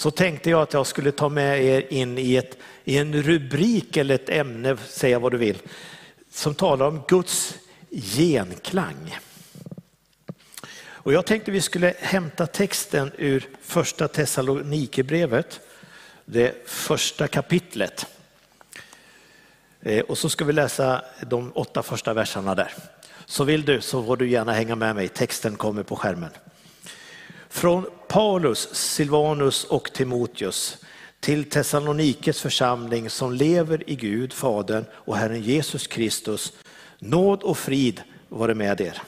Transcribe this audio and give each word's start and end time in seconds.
så 0.00 0.10
tänkte 0.10 0.50
jag 0.50 0.62
att 0.62 0.72
jag 0.72 0.86
skulle 0.86 1.12
ta 1.12 1.28
med 1.28 1.64
er 1.64 1.92
in 1.92 2.18
i, 2.18 2.36
ett, 2.36 2.58
i 2.84 2.98
en 2.98 3.22
rubrik 3.22 3.96
eller 3.96 4.14
ett 4.14 4.28
ämne, 4.28 4.76
säga 4.76 5.18
vad 5.18 5.32
du 5.32 5.38
vill, 5.38 5.58
som 6.30 6.54
talar 6.54 6.86
om 6.86 7.02
Guds 7.08 7.54
genklang. 7.90 9.16
Och 10.82 11.12
jag 11.12 11.26
tänkte 11.26 11.50
vi 11.50 11.60
skulle 11.60 11.94
hämta 11.98 12.46
texten 12.46 13.12
ur 13.18 13.48
första 13.62 14.08
Thessalonikerbrevet, 14.08 15.60
det 16.24 16.68
första 16.68 17.28
kapitlet. 17.28 18.06
Eh, 19.80 20.00
och 20.00 20.18
så 20.18 20.28
ska 20.28 20.44
vi 20.44 20.52
läsa 20.52 21.04
de 21.26 21.52
åtta 21.54 21.82
första 21.82 22.14
verserna 22.14 22.54
där. 22.54 22.72
Så 23.26 23.44
vill 23.44 23.64
du 23.64 23.80
så 23.80 24.04
får 24.04 24.16
du 24.16 24.30
gärna 24.30 24.52
hänga 24.52 24.76
med 24.76 24.94
mig, 24.94 25.08
texten 25.08 25.56
kommer 25.56 25.82
på 25.82 25.96
skärmen. 25.96 26.30
Från 27.48 27.86
Paulus, 28.10 28.68
Silvanus 28.72 29.64
och 29.64 29.92
Timoteus 29.92 30.78
till 31.20 31.44
Thessalonikes 31.44 32.40
församling 32.40 33.10
som 33.10 33.32
lever 33.32 33.90
i 33.90 33.96
Gud, 33.96 34.32
Fadern 34.32 34.84
och 34.92 35.16
Herren 35.16 35.42
Jesus 35.42 35.86
Kristus. 35.86 36.52
Nåd 36.98 37.42
och 37.42 37.58
frid 37.58 38.02
vare 38.28 38.54
med 38.54 38.80
er. 38.80 39.02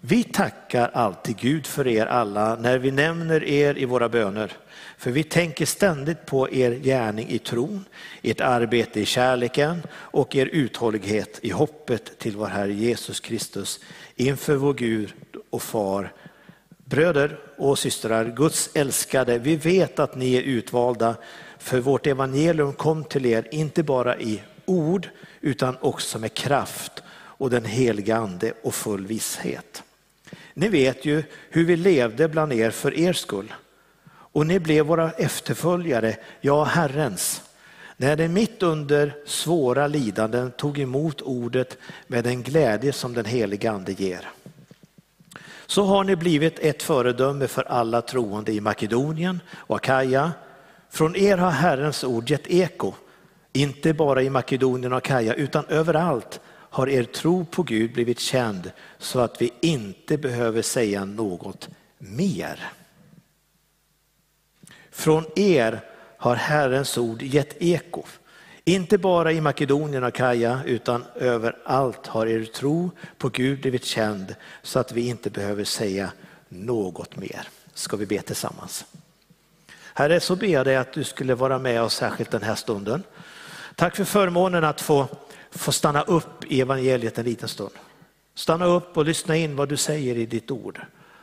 Vi 0.00 0.24
tackar 0.24 0.88
alltid 0.88 1.36
Gud 1.36 1.66
för 1.66 1.86
er 1.86 2.06
alla 2.06 2.56
när 2.56 2.78
vi 2.78 2.90
nämner 2.90 3.44
er 3.44 3.78
i 3.78 3.84
våra 3.84 4.08
böner. 4.08 4.52
För 4.98 5.10
vi 5.10 5.22
tänker 5.22 5.66
ständigt 5.66 6.26
på 6.26 6.50
er 6.52 6.70
gärning 6.70 7.28
i 7.28 7.38
tron, 7.38 7.84
ert 8.22 8.40
arbete 8.40 9.00
i 9.00 9.06
kärleken 9.06 9.82
och 9.92 10.36
er 10.36 10.46
uthållighet 10.46 11.38
i 11.42 11.50
hoppet 11.50 12.18
till 12.18 12.36
vår 12.36 12.46
Herre 12.46 12.72
Jesus 12.72 13.20
Kristus 13.20 13.80
inför 14.16 14.54
vår 14.56 14.74
Gud 14.74 15.12
och 15.50 15.62
Far. 15.62 16.12
Bröder 16.84 17.45
och 17.56 17.78
systrar, 17.78 18.24
Guds 18.24 18.70
älskade, 18.74 19.38
vi 19.38 19.56
vet 19.56 19.98
att 19.98 20.14
ni 20.14 20.34
är 20.34 20.42
utvalda 20.42 21.16
för 21.58 21.80
vårt 21.80 22.06
evangelium 22.06 22.72
kom 22.72 23.04
till 23.04 23.26
er 23.26 23.48
inte 23.50 23.82
bara 23.82 24.18
i 24.18 24.42
ord 24.64 25.08
utan 25.40 25.76
också 25.80 26.18
med 26.18 26.34
kraft 26.34 27.02
och 27.08 27.50
den 27.50 27.64
heliga 27.64 28.16
ande 28.16 28.52
och 28.62 28.74
full 28.74 29.06
visshet. 29.06 29.82
Ni 30.54 30.68
vet 30.68 31.04
ju 31.04 31.22
hur 31.50 31.64
vi 31.64 31.76
levde 31.76 32.28
bland 32.28 32.52
er 32.52 32.70
för 32.70 32.98
er 32.98 33.12
skull. 33.12 33.54
Och 34.08 34.46
ni 34.46 34.58
blev 34.58 34.86
våra 34.86 35.10
efterföljare, 35.10 36.16
ja 36.40 36.64
Herrens, 36.64 37.42
när 37.96 38.16
ni 38.16 38.28
mitt 38.28 38.62
under 38.62 39.16
svåra 39.26 39.86
lidanden 39.86 40.50
tog 40.50 40.78
emot 40.78 41.22
ordet 41.22 41.78
med 42.06 42.24
den 42.24 42.42
glädje 42.42 42.92
som 42.92 43.14
den 43.14 43.24
heliga 43.24 43.70
ande 43.70 43.92
ger. 43.92 44.28
Så 45.66 45.84
har 45.84 46.04
ni 46.04 46.16
blivit 46.16 46.58
ett 46.58 46.82
föredöme 46.82 47.46
för 47.46 47.62
alla 47.62 48.02
troende 48.02 48.52
i 48.52 48.60
Makedonien 48.60 49.40
och 49.52 49.76
Akaja. 49.76 50.32
Från 50.90 51.16
er 51.16 51.36
har 51.36 51.50
Herrens 51.50 52.04
ord 52.04 52.30
gett 52.30 52.46
eko, 52.46 52.92
inte 53.52 53.94
bara 53.94 54.22
i 54.22 54.30
Makedonien 54.30 54.92
och 54.92 54.98
Akaja 54.98 55.34
utan 55.34 55.64
överallt 55.68 56.40
har 56.76 56.88
er 56.88 57.04
tro 57.04 57.44
på 57.44 57.62
Gud 57.62 57.92
blivit 57.92 58.20
känd 58.20 58.70
så 58.98 59.20
att 59.20 59.42
vi 59.42 59.52
inte 59.60 60.18
behöver 60.18 60.62
säga 60.62 61.04
något 61.04 61.68
mer. 61.98 62.72
Från 64.90 65.24
er 65.36 65.80
har 66.18 66.34
Herrens 66.34 66.98
ord 66.98 67.22
gett 67.22 67.62
eko. 67.62 68.02
Inte 68.68 68.98
bara 68.98 69.32
i 69.32 69.40
Makedonien 69.40 70.04
och 70.04 70.14
Kaja 70.14 70.60
utan 70.64 71.04
överallt 71.14 72.06
har 72.06 72.26
er 72.26 72.44
tro 72.44 72.90
på 73.18 73.28
Gud 73.28 73.60
blivit 73.60 73.84
känd 73.84 74.34
så 74.62 74.78
att 74.78 74.92
vi 74.92 75.08
inte 75.08 75.30
behöver 75.30 75.64
säga 75.64 76.12
något 76.48 77.16
mer. 77.16 77.48
Ska 77.74 77.96
vi 77.96 78.06
be 78.06 78.22
tillsammans. 78.22 78.84
Herre, 79.94 80.20
så 80.20 80.36
ber 80.36 80.46
jag 80.46 80.64
dig 80.66 80.76
att 80.76 80.92
du 80.92 81.04
skulle 81.04 81.34
vara 81.34 81.58
med 81.58 81.82
oss 81.82 81.94
särskilt 81.94 82.30
den 82.30 82.42
här 82.42 82.54
stunden. 82.54 83.02
Tack 83.74 83.96
för 83.96 84.04
förmånen 84.04 84.64
att 84.64 84.80
få 84.80 85.06
få 85.50 85.72
stanna 85.72 86.02
upp 86.02 86.44
i 86.44 86.60
evangeliet 86.60 87.18
en 87.18 87.24
liten 87.24 87.48
stund. 87.48 87.74
Stanna 88.34 88.64
upp 88.64 88.96
och 88.96 89.04
lyssna 89.04 89.36
in 89.36 89.56
vad 89.56 89.68
du 89.68 89.76
säger 89.76 90.16
i 90.16 90.26
ditt 90.26 90.50
ord. 90.50 90.80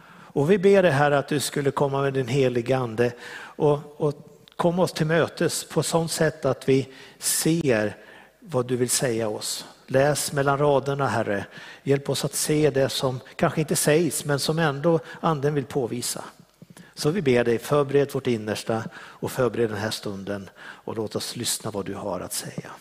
Och 0.08 0.52
vi 0.52 0.58
ber 0.58 0.84
dig 0.84 0.92
här 0.92 1.12
att 1.12 1.28
du 1.28 1.40
skulle 1.40 1.72
komma 1.72 2.02
med 2.02 2.14
din 2.14 2.28
heliga 2.28 2.78
ande 2.78 3.12
och, 3.36 4.02
och 4.02 4.33
Kom 4.64 4.80
oss 4.80 4.94
till 4.94 5.08
mötes 5.08 5.64
på 5.64 5.84
sånt 5.84 6.12
sätt 6.12 6.46
att 6.46 6.70
vi 6.70 6.90
ser 7.20 7.98
vad 8.40 8.68
du 8.68 8.76
vill 8.76 8.90
säga 8.90 9.28
oss. 9.28 9.66
Läs 9.88 10.32
mellan 10.32 10.58
raderna 10.58 11.08
Herre. 11.08 11.46
Hjälp 11.84 12.10
oss 12.10 12.26
att 12.26 12.34
se 12.34 12.70
det 12.70 12.90
som 12.90 13.20
kanske 13.36 13.62
inte 13.62 13.76
sägs 13.76 14.26
men 14.26 14.40
som 14.40 14.60
ändå 14.60 15.00
anden 15.22 15.54
vill 15.54 15.66
påvisa. 15.66 16.24
Så 16.94 17.10
vi 17.10 17.22
ber 17.22 17.44
dig, 17.44 17.60
förbered 17.60 18.14
vårt 18.14 18.28
innersta 18.28 18.84
och 18.96 19.32
förbered 19.32 19.70
den 19.70 19.78
här 19.78 19.92
stunden 19.92 20.50
och 20.60 20.96
låt 20.96 21.16
oss 21.16 21.36
lyssna 21.36 21.72
vad 21.72 21.86
du 21.86 21.94
har 21.94 22.20
att 22.20 22.34
säga. 22.34 22.72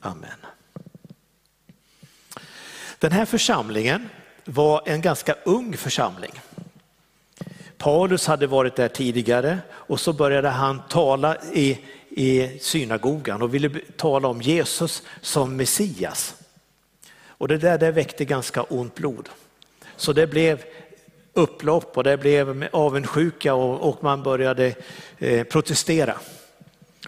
Amen. 0.00 0.38
Den 2.98 3.12
här 3.12 3.24
församlingen 3.24 4.08
var 4.44 4.82
en 4.86 5.00
ganska 5.00 5.34
ung 5.44 5.76
församling. 5.76 6.32
Paulus 7.84 8.26
hade 8.26 8.46
varit 8.46 8.76
där 8.76 8.88
tidigare 8.88 9.58
och 9.70 10.00
så 10.00 10.12
började 10.12 10.48
han 10.48 10.82
tala 10.88 11.36
i, 11.52 11.78
i 12.10 12.58
synagogan 12.60 13.42
och 13.42 13.54
ville 13.54 13.70
tala 13.96 14.28
om 14.28 14.42
Jesus 14.42 15.02
som 15.20 15.56
Messias. 15.56 16.34
Och 17.28 17.48
det 17.48 17.58
där 17.58 17.78
det 17.78 17.90
väckte 17.90 18.24
ganska 18.24 18.62
ont 18.62 18.94
blod. 18.94 19.28
Så 19.96 20.12
det 20.12 20.26
blev 20.26 20.64
upplopp 21.32 21.96
och 21.96 22.04
det 22.04 22.16
blev 22.16 22.68
avundsjuka 22.72 23.54
och, 23.54 23.88
och 23.88 24.04
man 24.04 24.22
började 24.22 24.74
eh, 25.18 25.44
protestera. 25.44 26.14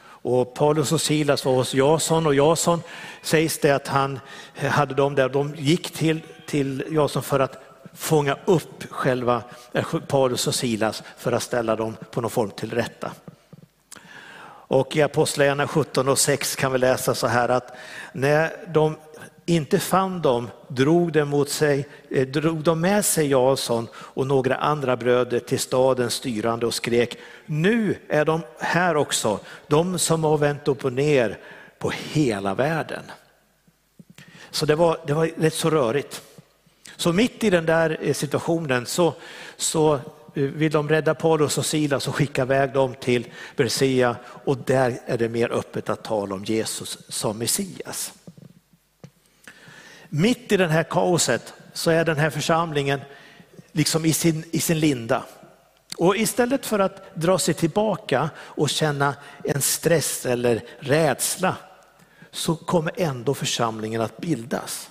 Och 0.04 0.54
Paulus 0.54 0.92
och 0.92 1.00
Silas 1.00 1.44
var 1.44 1.54
hos 1.54 1.74
Jason 1.74 2.26
och 2.26 2.34
Jason 2.34 2.82
sägs 3.22 3.58
det 3.58 3.70
att 3.70 3.88
han 3.88 4.20
hade 4.54 4.94
dem 4.94 5.14
där, 5.14 5.28
de 5.28 5.54
gick 5.58 5.90
till, 5.90 6.20
till 6.46 6.84
Jason 6.90 7.22
för 7.22 7.40
att 7.40 7.65
fånga 7.96 8.36
upp 8.44 8.84
själva 8.90 9.42
eh, 9.72 9.84
Paulus 10.06 10.46
och 10.46 10.54
Silas 10.54 11.02
för 11.16 11.32
att 11.32 11.42
ställa 11.42 11.76
dem 11.76 11.96
på 12.10 12.20
någon 12.20 12.30
form 12.30 12.50
till 12.50 12.70
rätta. 12.70 13.12
Och 14.68 14.96
i 14.96 15.02
Apostlagärningarna 15.02 15.68
17 15.68 16.08
och 16.08 16.18
6 16.18 16.56
kan 16.56 16.72
vi 16.72 16.78
läsa 16.78 17.14
så 17.14 17.26
här 17.26 17.48
att 17.48 17.76
när 18.12 18.52
de 18.68 18.96
inte 19.46 19.78
fann 19.78 20.22
dem 20.22 20.50
drog 20.68 21.12
de, 21.12 21.24
mot 21.24 21.50
sig, 21.50 21.88
eh, 22.10 22.26
drog 22.26 22.62
de 22.62 22.80
med 22.80 23.04
sig 23.04 23.30
Jason 23.30 23.88
och 23.94 24.26
några 24.26 24.56
andra 24.56 24.96
bröder 24.96 25.38
till 25.38 25.58
stadens 25.58 26.14
styrande 26.14 26.66
och 26.66 26.74
skrek, 26.74 27.18
nu 27.46 27.98
är 28.08 28.24
de 28.24 28.40
här 28.58 28.96
också, 28.96 29.40
de 29.66 29.98
som 29.98 30.24
har 30.24 30.38
vänt 30.38 30.68
upp 30.68 30.84
och 30.84 30.92
ner 30.92 31.38
på 31.78 31.90
hela 31.90 32.54
världen. 32.54 33.02
Så 34.50 34.66
det 34.66 34.74
var, 34.74 34.98
det 35.06 35.14
var 35.14 35.26
rätt 35.26 35.54
så 35.54 35.70
rörigt. 35.70 36.22
Så 36.96 37.12
mitt 37.12 37.44
i 37.44 37.50
den 37.50 37.66
där 37.66 37.98
eh, 38.00 38.14
situationen 38.14 38.86
så, 38.86 39.14
så 39.56 39.94
eh, 39.94 40.00
vill 40.34 40.72
de 40.72 40.88
rädda 40.88 41.14
Paulus 41.14 41.58
och 41.58 41.66
Silas 41.66 42.08
och 42.08 42.14
skicka 42.14 42.42
iväg 42.42 42.72
dem 42.72 42.94
till 43.00 43.26
Bersea 43.56 44.16
och 44.44 44.58
där 44.58 44.98
är 45.06 45.18
det 45.18 45.28
mer 45.28 45.52
öppet 45.52 45.88
att 45.88 46.04
tala 46.04 46.34
om 46.34 46.44
Jesus 46.44 46.98
som 47.08 47.38
Messias. 47.38 48.12
Mitt 50.08 50.52
i 50.52 50.56
det 50.56 50.68
här 50.68 50.82
kaoset 50.82 51.54
så 51.72 51.90
är 51.90 52.04
den 52.04 52.16
här 52.16 52.30
församlingen 52.30 53.00
liksom 53.72 54.04
i 54.04 54.12
sin, 54.12 54.44
i 54.50 54.60
sin 54.60 54.80
linda. 54.80 55.24
Och 55.96 56.16
istället 56.16 56.66
för 56.66 56.78
att 56.78 57.14
dra 57.14 57.38
sig 57.38 57.54
tillbaka 57.54 58.30
och 58.38 58.70
känna 58.70 59.14
en 59.44 59.62
stress 59.62 60.26
eller 60.26 60.64
rädsla 60.78 61.56
så 62.30 62.56
kommer 62.56 62.92
ändå 62.96 63.34
församlingen 63.34 64.00
att 64.00 64.16
bildas. 64.16 64.90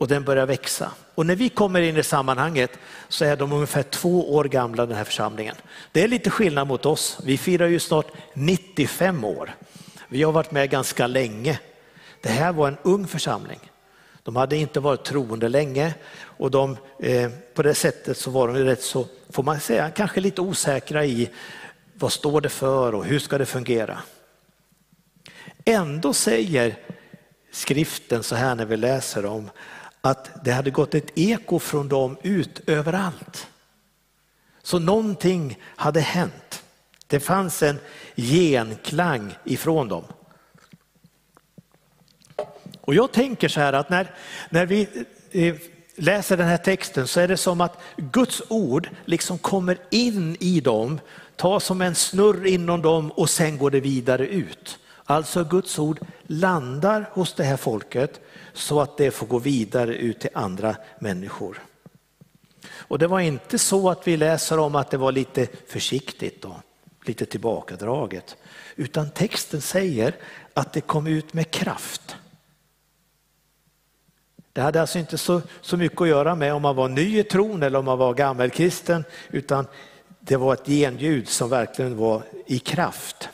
Och 0.00 0.08
den 0.08 0.24
börjar 0.24 0.46
växa. 0.46 0.92
Och 1.14 1.26
när 1.26 1.36
vi 1.36 1.48
kommer 1.48 1.80
in 1.80 1.96
i 1.96 2.02
sammanhanget 2.02 2.70
så 3.08 3.24
är 3.24 3.36
de 3.36 3.52
ungefär 3.52 3.82
två 3.82 4.34
år 4.34 4.44
gamla 4.44 4.86
den 4.86 4.96
här 4.96 5.04
församlingen. 5.04 5.54
Det 5.92 6.02
är 6.02 6.08
lite 6.08 6.30
skillnad 6.30 6.68
mot 6.68 6.86
oss. 6.86 7.18
Vi 7.24 7.38
firar 7.38 7.66
ju 7.66 7.78
snart 7.78 8.06
95 8.34 9.24
år. 9.24 9.54
Vi 10.08 10.22
har 10.22 10.32
varit 10.32 10.50
med 10.50 10.70
ganska 10.70 11.06
länge. 11.06 11.60
Det 12.20 12.28
här 12.28 12.52
var 12.52 12.68
en 12.68 12.76
ung 12.82 13.06
församling. 13.06 13.60
De 14.22 14.36
hade 14.36 14.56
inte 14.56 14.80
varit 14.80 15.04
troende 15.04 15.48
länge 15.48 15.94
och 16.22 16.50
de, 16.50 16.76
eh, 16.98 17.30
på 17.54 17.62
det 17.62 17.74
sättet 17.74 18.18
så 18.18 18.30
var 18.30 18.48
de 18.48 18.54
rätt 18.54 18.82
så, 18.82 19.06
får 19.30 19.42
man 19.42 19.60
säga, 19.60 19.90
kanske 19.90 20.20
lite 20.20 20.40
osäkra 20.40 21.04
i 21.04 21.30
vad 21.94 22.12
står 22.12 22.40
det 22.40 22.48
för 22.48 22.94
och 22.94 23.04
hur 23.04 23.18
ska 23.18 23.38
det 23.38 23.46
fungera. 23.46 23.98
Ändå 25.64 26.12
säger 26.12 26.76
skriften 27.52 28.22
så 28.22 28.34
här 28.34 28.54
när 28.54 28.66
vi 28.66 28.76
läser 28.76 29.26
om 29.26 29.50
att 30.00 30.44
det 30.44 30.50
hade 30.50 30.70
gått 30.70 30.94
ett 30.94 31.18
eko 31.18 31.58
från 31.58 31.88
dem 31.88 32.16
ut 32.22 32.60
överallt. 32.66 33.46
Så 34.62 34.78
någonting 34.78 35.58
hade 35.62 36.00
hänt. 36.00 36.62
Det 37.06 37.20
fanns 37.20 37.62
en 37.62 37.78
genklang 38.16 39.34
ifrån 39.44 39.88
dem. 39.88 40.04
Och 42.80 42.94
jag 42.94 43.12
tänker 43.12 43.48
så 43.48 43.60
här 43.60 43.72
att 43.72 43.90
när, 43.90 44.14
när 44.50 44.66
vi 44.66 45.06
eh, 45.30 45.54
läser 45.96 46.36
den 46.36 46.48
här 46.48 46.56
texten 46.56 47.06
så 47.06 47.20
är 47.20 47.28
det 47.28 47.36
som 47.36 47.60
att 47.60 47.78
Guds 47.96 48.42
ord 48.48 48.88
liksom 49.04 49.38
kommer 49.38 49.78
in 49.90 50.36
i 50.40 50.60
dem, 50.60 51.00
tar 51.36 51.60
som 51.60 51.80
en 51.80 51.94
snurr 51.94 52.46
inom 52.46 52.82
dem 52.82 53.10
och 53.10 53.30
sen 53.30 53.58
går 53.58 53.70
det 53.70 53.80
vidare 53.80 54.26
ut. 54.26 54.78
Alltså 55.04 55.44
Guds 55.44 55.78
ord 55.78 56.00
landar 56.26 57.10
hos 57.12 57.34
det 57.34 57.44
här 57.44 57.56
folket 57.56 58.20
så 58.52 58.80
att 58.80 58.96
det 58.96 59.10
får 59.10 59.26
gå 59.26 59.38
vidare 59.38 59.94
ut 59.94 60.20
till 60.20 60.30
andra 60.34 60.76
människor. 60.98 61.62
Och 62.68 62.98
det 62.98 63.06
var 63.06 63.20
inte 63.20 63.58
så 63.58 63.90
att 63.90 64.08
vi 64.08 64.16
läser 64.16 64.58
om 64.58 64.74
att 64.74 64.90
det 64.90 64.96
var 64.96 65.12
lite 65.12 65.48
försiktigt 65.68 66.44
och 66.44 66.56
lite 67.04 67.26
tillbakadraget, 67.26 68.36
utan 68.76 69.10
texten 69.10 69.60
säger 69.60 70.14
att 70.54 70.72
det 70.72 70.80
kom 70.80 71.06
ut 71.06 71.34
med 71.34 71.50
kraft. 71.50 72.16
Det 74.52 74.60
hade 74.60 74.80
alltså 74.80 74.98
inte 74.98 75.18
så, 75.18 75.42
så 75.60 75.76
mycket 75.76 76.00
att 76.00 76.08
göra 76.08 76.34
med 76.34 76.54
om 76.54 76.62
man 76.62 76.76
var 76.76 76.88
ny 76.88 77.18
i 77.18 77.24
tron 77.24 77.62
eller 77.62 77.78
om 77.78 77.84
man 77.84 77.98
var 77.98 78.14
gammelkristen, 78.14 79.04
utan 79.30 79.66
det 80.20 80.36
var 80.36 80.54
ett 80.54 80.66
genljud 80.66 81.28
som 81.28 81.50
verkligen 81.50 81.96
var 81.96 82.22
i 82.46 82.58
kraft. 82.58 83.28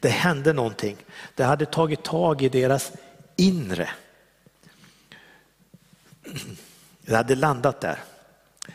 Det 0.00 0.08
hände 0.08 0.52
någonting. 0.52 0.96
Det 1.34 1.44
hade 1.44 1.66
tagit 1.66 2.02
tag 2.02 2.42
i 2.42 2.48
deras 2.48 2.92
inre. 3.40 3.88
Det 7.00 7.16
hade 7.16 7.34
landat 7.34 7.80
där. 7.80 7.98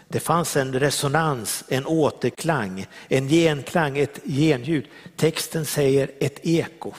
Det 0.08 0.20
fanns 0.20 0.56
en 0.56 0.80
resonans, 0.80 1.64
en 1.68 1.86
återklang, 1.86 2.88
en 3.08 3.28
genklang, 3.28 3.98
ett 3.98 4.20
genljud. 4.26 4.86
Texten 5.16 5.66
säger 5.66 6.12
ett 6.20 6.40
eko. 6.44 6.94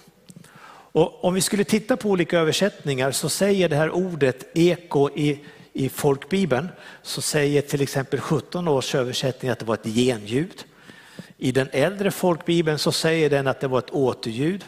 Och 0.92 1.24
om 1.24 1.34
vi 1.34 1.40
skulle 1.40 1.64
titta 1.64 1.96
på 1.96 2.10
olika 2.10 2.38
översättningar 2.38 3.12
så 3.12 3.28
säger 3.28 3.68
det 3.68 3.76
här 3.76 3.90
ordet 3.90 4.46
eko 4.54 5.10
i, 5.10 5.44
i 5.72 5.88
folkbibeln 5.88 6.68
så 7.02 7.22
säger 7.22 7.62
till 7.62 7.82
exempel 7.82 8.20
17 8.20 8.68
års 8.68 8.94
översättning 8.94 9.50
att 9.50 9.58
det 9.58 9.64
var 9.64 9.74
ett 9.74 9.94
genljud. 9.94 10.64
I 11.38 11.52
den 11.52 11.68
äldre 11.72 12.10
folkbibeln 12.10 12.78
så 12.78 12.92
säger 12.92 13.30
den 13.30 13.46
att 13.46 13.60
det 13.60 13.68
var 13.68 13.78
ett 13.78 13.90
återljud. 13.90 14.64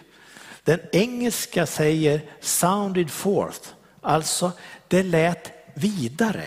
Den 0.69 0.81
engelska 0.93 1.67
säger 1.67 2.20
sounded 2.41 3.11
forth, 3.11 3.69
alltså 4.00 4.53
det 4.88 5.03
lät 5.03 5.50
vidare. 5.75 6.44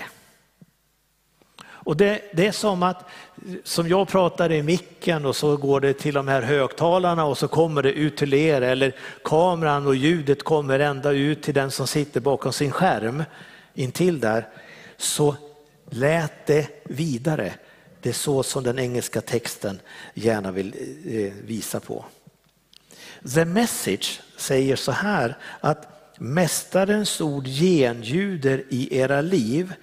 Och 1.63 1.97
det, 1.97 2.21
det, 2.33 2.47
är 2.47 2.51
som 2.51 2.83
att, 2.83 3.05
som 3.63 3.87
jag 3.87 4.07
pratar 4.07 4.51
i 4.51 4.63
micken 4.63 5.25
och 5.25 5.35
så 5.35 5.57
går 5.57 5.79
det 5.79 5.93
till 5.93 6.13
de 6.13 6.27
här 6.27 6.41
högtalarna 6.41 7.25
och 7.25 7.37
så 7.37 7.47
kommer 7.47 7.83
det 7.83 7.91
ut 7.91 8.17
till 8.17 8.33
er 8.33 8.61
eller 8.61 8.95
kameran 9.23 9.87
och 9.87 9.95
ljudet 9.95 10.43
kommer 10.43 10.79
ända 10.79 11.11
ut 11.11 11.43
till 11.43 11.53
den 11.53 11.71
som 11.71 11.87
sitter 11.87 12.19
bakom 12.19 12.53
sin 12.53 12.71
skärm 12.71 13.23
intill 13.73 14.19
där. 14.19 14.47
Så 14.97 15.35
lät 15.89 16.45
det 16.45 16.67
vidare. 16.83 17.53
Det 18.01 18.09
är 18.09 18.13
så 18.13 18.43
som 18.43 18.63
den 18.63 18.79
engelska 18.79 19.21
texten 19.21 19.79
gärna 20.13 20.51
vill 20.51 20.75
eh, 21.05 21.33
visa 21.45 21.79
på. 21.79 22.05
The 23.33 23.45
message 23.45 24.21
säger 24.37 24.75
så 24.75 24.91
här 24.91 25.37
att 25.59 25.87
Mästarens 26.17 27.21
ord 27.21 27.47
genljuder 27.47 28.63
i 28.69 28.97
era 28.97 29.21
liv 29.21 29.73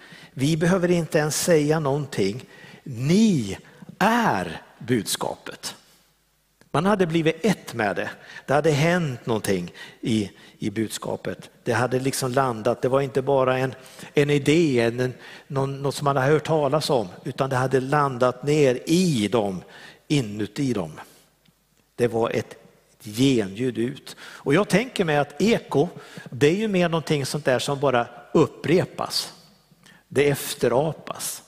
vi 0.41 0.57
behöver 0.57 0.91
inte 0.91 1.19
ens 1.19 1.43
säga 1.43 1.81
någonting. 1.81 2.45
Ni 2.85 3.59
är 3.99 4.63
budskapet. 4.79 5.75
Man 6.71 6.87
hade 6.87 7.07
blivit 7.07 7.45
ett 7.45 7.75
med 7.75 7.97
det. 7.97 8.11
Det 8.47 8.55
hade 8.55 8.71
hänt 8.71 9.27
någonting 9.27 9.73
i, 10.01 10.31
i 10.59 10.71
budskapet. 10.71 11.51
Det 11.65 11.73
hade 11.73 12.01
liksom 12.01 12.33
landat. 12.33 12.83
Det 12.83 12.89
var 12.89 13.01
inte 13.01 13.23
bara 13.23 13.59
en, 13.59 13.75
en 14.15 14.31
idé, 14.31 14.81
en, 14.81 15.15
någon, 15.47 15.83
något 15.83 15.95
som 15.95 16.05
man 16.05 16.17
hade 16.17 16.33
hört 16.33 16.45
talas 16.45 16.91
om, 16.91 17.09
utan 17.25 17.51
det 17.51 17.57
hade 17.57 17.81
landat 17.81 18.43
ner 18.43 18.79
i 18.87 19.29
dem, 19.29 19.63
inuti 20.09 20.73
dem. 20.73 20.93
Det 21.95 22.09
var 22.09 22.31
ett 22.31 22.68
genljud 23.17 23.79
ut. 23.79 24.17
Och 24.21 24.55
jag 24.55 24.69
tänker 24.69 25.05
mig 25.05 25.17
att 25.17 25.43
eko, 25.43 25.89
det 26.31 26.47
är 26.47 26.57
ju 26.57 26.69
mer 26.69 26.89
någonting 26.89 27.27
sånt 27.27 27.45
där 27.45 27.59
som 27.59 27.81
bara 27.81 28.07
upprepas. 28.33 29.33
Det 30.09 30.29
efterapas. 30.29 31.43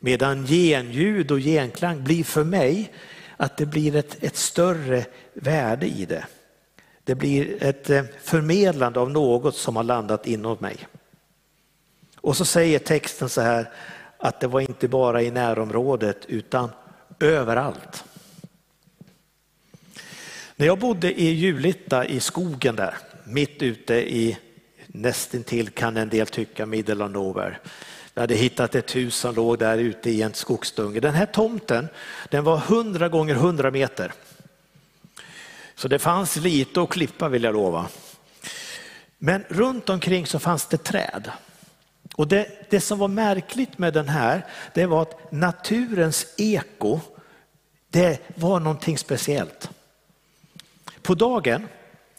Medan 0.00 0.46
genljud 0.46 1.30
och 1.30 1.38
genklang 1.38 2.04
blir 2.04 2.24
för 2.24 2.44
mig 2.44 2.92
att 3.36 3.56
det 3.56 3.66
blir 3.66 3.96
ett, 3.96 4.24
ett 4.24 4.36
större 4.36 5.04
värde 5.34 5.86
i 5.86 6.04
det. 6.04 6.24
Det 7.04 7.14
blir 7.14 7.62
ett 7.62 7.90
eh, 7.90 8.02
förmedlande 8.22 9.00
av 9.00 9.10
något 9.10 9.56
som 9.56 9.76
har 9.76 9.82
landat 9.82 10.26
inom 10.26 10.56
mig. 10.60 10.76
Och 12.20 12.36
så 12.36 12.44
säger 12.44 12.78
texten 12.78 13.28
så 13.28 13.40
här 13.40 13.70
att 14.18 14.40
det 14.40 14.46
var 14.46 14.60
inte 14.60 14.88
bara 14.88 15.22
i 15.22 15.30
närområdet 15.30 16.26
utan 16.26 16.70
överallt. 17.20 18.04
När 20.62 20.66
jag 20.66 20.78
bodde 20.78 21.20
i 21.20 21.32
Julita 21.32 22.04
i 22.04 22.20
skogen 22.20 22.76
där, 22.76 22.94
mitt 23.24 23.62
ute 23.62 23.94
i 23.94 24.38
nästintill 24.86 25.70
kan 25.70 25.96
en 25.96 26.08
del 26.08 26.26
tycka 26.26 26.66
middle 26.66 27.04
of 27.04 27.10
nowhere. 27.10 27.56
Vi 28.14 28.20
hade 28.20 28.34
hittat 28.34 28.74
ett 28.74 28.96
hus 28.96 29.16
som 29.16 29.34
låg 29.34 29.58
där 29.58 29.78
ute 29.78 30.10
i 30.10 30.22
en 30.22 30.34
skogsdunge. 30.34 31.00
Den 31.00 31.14
här 31.14 31.26
tomten 31.26 31.88
den 32.30 32.44
var 32.44 32.56
100 32.56 33.08
gånger 33.08 33.34
100 33.34 33.70
meter. 33.70 34.12
Så 35.74 35.88
det 35.88 35.98
fanns 35.98 36.36
lite 36.36 36.82
att 36.82 36.90
klippa 36.90 37.28
vill 37.28 37.42
jag 37.42 37.54
lova. 37.54 37.86
Men 39.18 39.44
runt 39.48 39.88
omkring 39.88 40.26
så 40.26 40.38
fanns 40.38 40.66
det 40.66 40.84
träd. 40.84 41.30
Och 42.14 42.28
det, 42.28 42.70
det 42.70 42.80
som 42.80 42.98
var 42.98 43.08
märkligt 43.08 43.78
med 43.78 43.94
den 43.94 44.08
här, 44.08 44.46
det 44.74 44.86
var 44.86 45.02
att 45.02 45.32
naturens 45.32 46.26
eko, 46.36 47.00
det 47.90 48.18
var 48.34 48.60
någonting 48.60 48.98
speciellt. 48.98 49.70
På 51.02 51.14
dagen 51.14 51.68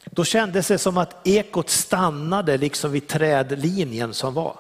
då 0.06 0.24
kändes 0.24 0.68
det 0.68 0.78
som 0.78 0.98
att 0.98 1.28
ekot 1.28 1.70
stannade 1.70 2.58
liksom 2.58 2.92
vid 2.92 3.08
trädlinjen 3.08 4.14
som 4.14 4.34
var. 4.34 4.60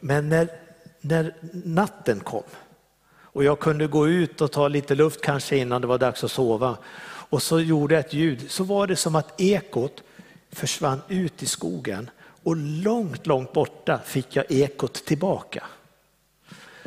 Men 0.00 0.28
när, 0.28 0.48
när 1.00 1.34
natten 1.52 2.20
kom 2.20 2.42
och 3.36 3.44
jag 3.44 3.60
kunde 3.60 3.86
gå 3.86 4.08
ut 4.08 4.40
och 4.40 4.52
ta 4.52 4.68
lite 4.68 4.94
luft 4.94 5.20
kanske 5.20 5.56
innan 5.56 5.80
det 5.80 5.86
var 5.86 5.98
dags 5.98 6.24
att 6.24 6.30
sova 6.30 6.76
och 7.28 7.42
så 7.42 7.60
gjorde 7.60 7.94
jag 7.94 8.04
ett 8.04 8.12
ljud 8.12 8.50
så 8.50 8.64
var 8.64 8.86
det 8.86 8.96
som 8.96 9.16
att 9.16 9.40
ekot 9.40 10.02
försvann 10.52 11.00
ut 11.08 11.42
i 11.42 11.46
skogen 11.46 12.10
och 12.42 12.56
långt, 12.56 13.26
långt 13.26 13.52
borta 13.52 14.00
fick 14.04 14.36
jag 14.36 14.44
ekot 14.48 14.94
tillbaka. 14.94 15.66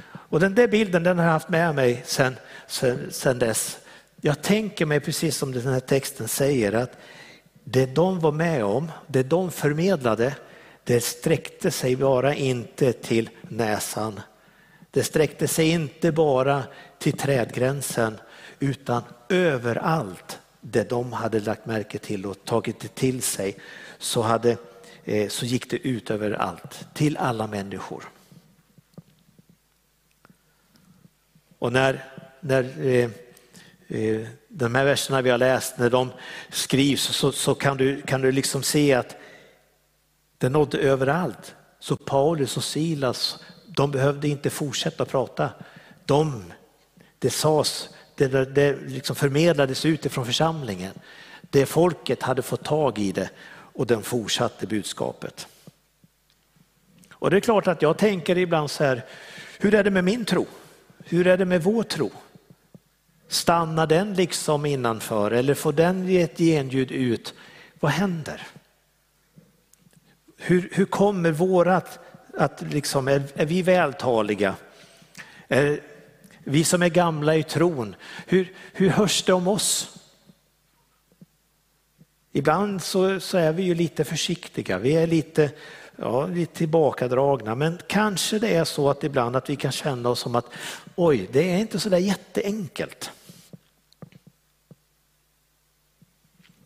Och 0.06 0.40
den 0.40 0.56
där 0.56 0.68
bilden 0.68 1.04
den 1.04 1.18
har 1.18 1.26
jag 1.26 1.32
haft 1.32 1.50
med 1.50 1.76
mig 1.76 2.04
sedan 2.06 2.36
sen, 2.68 3.08
sen 3.12 3.40
dess. 3.40 3.80
Jag 4.22 4.42
tänker 4.42 4.86
mig 4.86 5.00
precis 5.00 5.38
som 5.38 5.52
den 5.52 5.68
här 5.68 5.80
texten 5.80 6.28
säger 6.28 6.74
att 6.74 6.98
det 7.64 7.86
de 7.86 8.20
var 8.20 8.32
med 8.32 8.64
om, 8.64 8.92
det 9.08 9.24
de 9.24 9.52
förmedlade, 9.52 10.36
det 10.84 11.04
sträckte 11.04 11.72
sig 11.72 11.96
bara 11.96 12.36
inte 12.36 12.94
till 12.94 13.30
näsan. 13.42 14.20
Det 14.92 15.04
sträckte 15.04 15.48
sig 15.48 15.70
inte 15.70 16.12
bara 16.12 16.64
till 16.98 17.18
trädgränsen 17.18 18.18
utan 18.60 19.04
överallt 19.30 20.40
det 20.62 20.90
de 20.90 21.14
hade 21.14 21.40
lagt 21.40 21.66
märke 21.66 21.98
till 21.98 22.26
och 22.26 22.46
tagit 22.46 22.80
det 22.80 22.96
till 22.96 23.22
sig 23.22 23.58
så, 23.98 24.22
hade, 24.22 24.58
eh, 25.04 25.30
så 25.30 25.46
gick 25.46 25.70
det 25.70 25.78
ut 25.78 26.12
överallt, 26.12 26.88
till 26.94 27.18
alla 27.18 27.48
människor. 27.48 28.10
Och 31.60 31.74
när, 31.74 32.04
när 32.40 32.88
eh, 32.88 33.10
Eh, 33.92 34.28
de 34.48 34.76
här 34.76 34.86
verserna 34.86 35.22
vi 35.22 35.30
har 35.30 35.38
läst, 35.38 35.78
när 35.78 35.90
de 35.90 36.12
skrivs 36.50 37.02
så, 37.02 37.32
så 37.32 37.56
kan, 37.56 37.78
du, 37.78 38.02
kan 38.02 38.22
du 38.22 38.32
liksom 38.32 38.64
se 38.64 38.94
att 38.94 39.16
det 40.38 40.50
nådde 40.50 40.78
överallt. 40.78 41.56
Så 41.80 41.96
Paulus 41.96 42.58
och 42.58 42.64
Silas, 42.64 43.40
de 43.68 43.92
behövde 43.92 44.28
inte 44.28 44.50
fortsätta 44.50 45.06
prata. 45.06 45.50
De, 46.06 46.54
det 47.20 47.30
sades, 47.30 47.90
det, 48.16 48.46
det 48.46 48.78
liksom 48.88 49.16
förmedlades 49.16 49.86
utifrån 49.86 50.26
församlingen. 50.26 50.94
Det 51.50 51.66
folket 51.66 52.24
hade 52.24 52.42
fått 52.42 52.64
tag 52.64 53.00
i 53.00 53.12
det 53.12 53.30
och 53.50 53.88
den 53.88 54.02
fortsatte 54.02 54.68
budskapet. 54.68 55.48
Och 57.12 57.30
det 57.30 57.38
är 57.38 57.42
klart 57.42 57.68
att 57.68 57.82
jag 57.82 57.98
tänker 57.98 58.38
ibland 58.38 58.72
så 58.72 58.84
här, 58.84 59.06
hur 59.60 59.76
är 59.76 59.84
det 59.84 59.92
med 59.92 60.04
min 60.04 60.26
tro? 60.26 60.48
Hur 61.06 61.28
är 61.28 61.38
det 61.38 61.46
med 61.46 61.64
vår 61.64 61.84
tro? 61.84 62.12
Stannar 63.30 63.88
den 63.88 64.14
liksom 64.14 64.66
innanför 64.66 65.32
eller 65.32 65.54
får 65.54 65.74
den 65.74 66.08
ge 66.08 66.22
ett 66.22 66.38
genljud 66.38 66.92
ut? 66.92 67.34
Vad 67.80 67.92
händer? 67.92 68.48
Hur, 70.38 70.70
hur 70.72 70.86
kommer 70.86 71.32
vårat 71.32 72.00
att 72.38 72.62
liksom, 72.62 73.08
är, 73.08 73.24
är 73.36 73.46
vi 73.46 73.62
vältaliga? 73.62 74.56
Är 75.48 75.80
vi 76.44 76.64
som 76.64 76.82
är 76.82 76.90
gamla 76.90 77.36
i 77.36 77.44
tron, 77.44 77.96
hur, 78.28 78.54
hur 78.74 78.90
hörs 78.90 79.24
det 79.24 79.34
om 79.34 79.48
oss? 79.48 79.96
Ibland 82.32 82.84
så, 82.84 83.20
så, 83.20 83.38
är 83.38 83.52
vi 83.52 83.64
ju 83.64 83.76
lite 83.76 84.04
försiktiga, 84.04 84.78
vi 84.78 84.96
är 84.96 85.08
lite 85.08 85.52
Ja, 86.02 86.28
lite 86.28 86.56
tillbakadragna, 86.56 87.56
men 87.56 87.80
kanske 87.88 88.40
det 88.40 88.56
är 88.56 88.64
så 88.64 88.90
att 88.90 89.04
ibland 89.04 89.36
att 89.36 89.50
vi 89.50 89.56
kan 89.56 89.72
känna 89.72 90.10
oss 90.10 90.20
som 90.20 90.36
att 90.36 90.46
oj, 90.96 91.30
det 91.32 91.52
är 91.52 91.58
inte 91.58 91.80
så 91.80 91.90
där 91.90 91.98
jätteenkelt. 91.98 93.12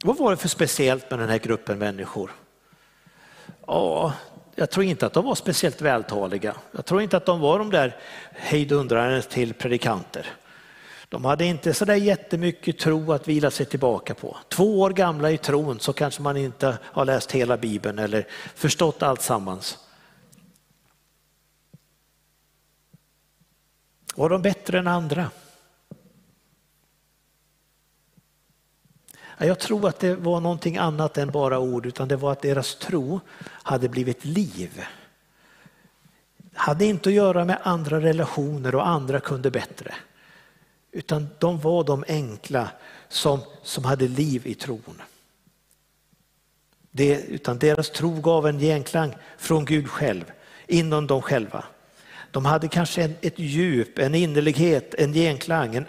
Vad 0.06 0.18
var 0.18 0.32
det 0.32 0.38
för 0.38 0.48
speciellt 0.48 1.10
med 1.10 1.20
den 1.20 1.30
här 1.30 1.38
gruppen 1.38 1.80
människor? 1.80 2.32
Ja, 3.68 4.14
jag 4.56 4.70
tror 4.70 4.86
inte 4.86 5.06
att 5.06 5.14
de 5.14 5.26
var 5.26 5.36
speciellt 5.36 5.82
vältaliga. 5.82 6.56
Jag 6.72 6.86
tror 6.86 7.02
inte 7.02 7.18
att 7.18 7.26
de 7.26 7.40
var 7.40 7.60
de 7.60 7.70
där 7.70 7.98
hejdundrarna 8.32 9.22
till 9.22 9.54
predikanter. 9.54 10.28
De 11.10 11.26
hade 11.26 11.46
inte 11.46 11.74
så 11.74 11.86
där 11.86 11.96
jättemycket 11.96 12.80
tro 12.80 13.12
att 13.12 13.28
vila 13.28 13.52
sig 13.52 13.66
tillbaka 13.66 14.14
på. 14.14 14.38
Två 14.50 14.82
år 14.82 14.90
gamla 14.90 15.32
i 15.32 15.38
tron 15.38 15.80
så 15.80 15.94
kanske 15.94 16.22
man 16.22 16.38
inte 16.38 16.78
har 16.82 17.06
läst 17.06 17.32
hela 17.32 17.58
Bibeln 17.58 18.00
eller 18.00 18.28
förstått 18.56 19.04
allt 19.04 19.22
sammans. 19.22 19.78
Var 24.16 24.30
de 24.30 24.42
bättre 24.42 24.80
än 24.80 24.88
andra? 24.88 25.30
Jag 29.46 29.60
tror 29.60 29.88
att 29.88 30.00
det 30.00 30.16
var 30.16 30.40
någonting 30.40 30.78
annat 30.78 31.18
än 31.18 31.32
bara 31.32 31.60
ord, 31.60 31.86
utan 31.86 32.08
det 32.08 32.16
var 32.16 32.32
att 32.32 32.42
deras 32.42 32.76
tro 32.76 33.20
hade 33.48 33.90
blivit 33.90 34.26
liv. 34.26 34.86
Det 36.38 36.60
hade 36.60 36.86
inte 36.86 37.10
att 37.10 37.16
göra 37.16 37.46
med 37.46 37.58
andra 37.64 38.02
relationer 38.02 38.76
och 38.76 38.88
andra 38.88 39.20
kunde 39.20 39.52
bättre. 39.52 39.94
Utan 40.92 41.28
de 41.40 41.60
var 41.60 41.84
de 41.84 42.04
enkla 42.08 42.70
som, 43.10 43.40
som 43.64 43.86
hade 43.86 44.08
liv 44.08 44.48
i 44.48 44.56
tron. 44.56 45.02
Det, 46.92 47.22
utan 47.22 47.60
deras 47.60 47.90
tro 47.90 48.22
gav 48.22 48.48
en 48.48 48.60
genklang 48.60 49.16
från 49.38 49.66
Gud 49.66 49.90
själv, 49.90 50.32
inom 50.68 51.08
dem 51.08 51.22
själva. 51.22 51.64
De 52.32 52.46
hade 52.46 52.68
kanske 52.68 53.04
en, 53.04 53.16
ett 53.22 53.40
djup, 53.40 54.00
en 54.00 54.16
innerlighet, 54.16 54.94
en 54.94 55.14
genklang, 55.14 55.76
en, 55.76 55.86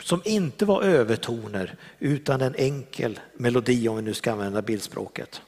som 0.00 0.22
inte 0.24 0.64
var 0.64 0.82
övertoner 0.82 1.76
utan 1.98 2.40
en 2.40 2.54
enkel 2.54 3.20
melodi 3.34 3.88
om 3.88 3.96
vi 3.96 4.02
nu 4.02 4.14
ska 4.14 4.32
använda 4.32 4.62
bildspråket. 4.62 5.42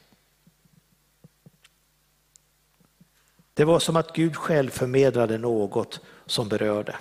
Det 3.55 3.65
var 3.65 3.79
som 3.79 3.97
att 3.97 4.13
Gud 4.13 4.37
själv 4.37 4.71
förmedlade 4.71 5.39
något 5.39 6.01
som 6.27 6.49
berörde. 6.49 6.97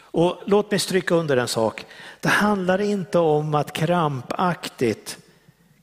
Och 0.00 0.36
låt 0.46 0.70
mig 0.70 0.80
stryka 0.80 1.14
under 1.14 1.36
en 1.36 1.48
sak. 1.48 1.86
Det 2.20 2.28
handlar 2.28 2.80
inte 2.80 3.18
om 3.18 3.54
att 3.54 3.72
krampaktigt 3.72 5.18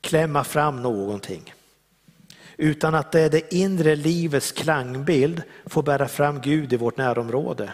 klämma 0.00 0.44
fram 0.44 0.82
någonting. 0.82 1.54
Utan 2.56 2.94
att 2.94 3.12
det 3.12 3.20
är 3.20 3.30
det 3.30 3.54
inre 3.54 3.96
livets 3.96 4.52
klangbild 4.52 5.42
får 5.66 5.82
bära 5.82 6.08
fram 6.08 6.40
Gud 6.40 6.72
i 6.72 6.76
vårt 6.76 6.96
närområde. 6.96 7.72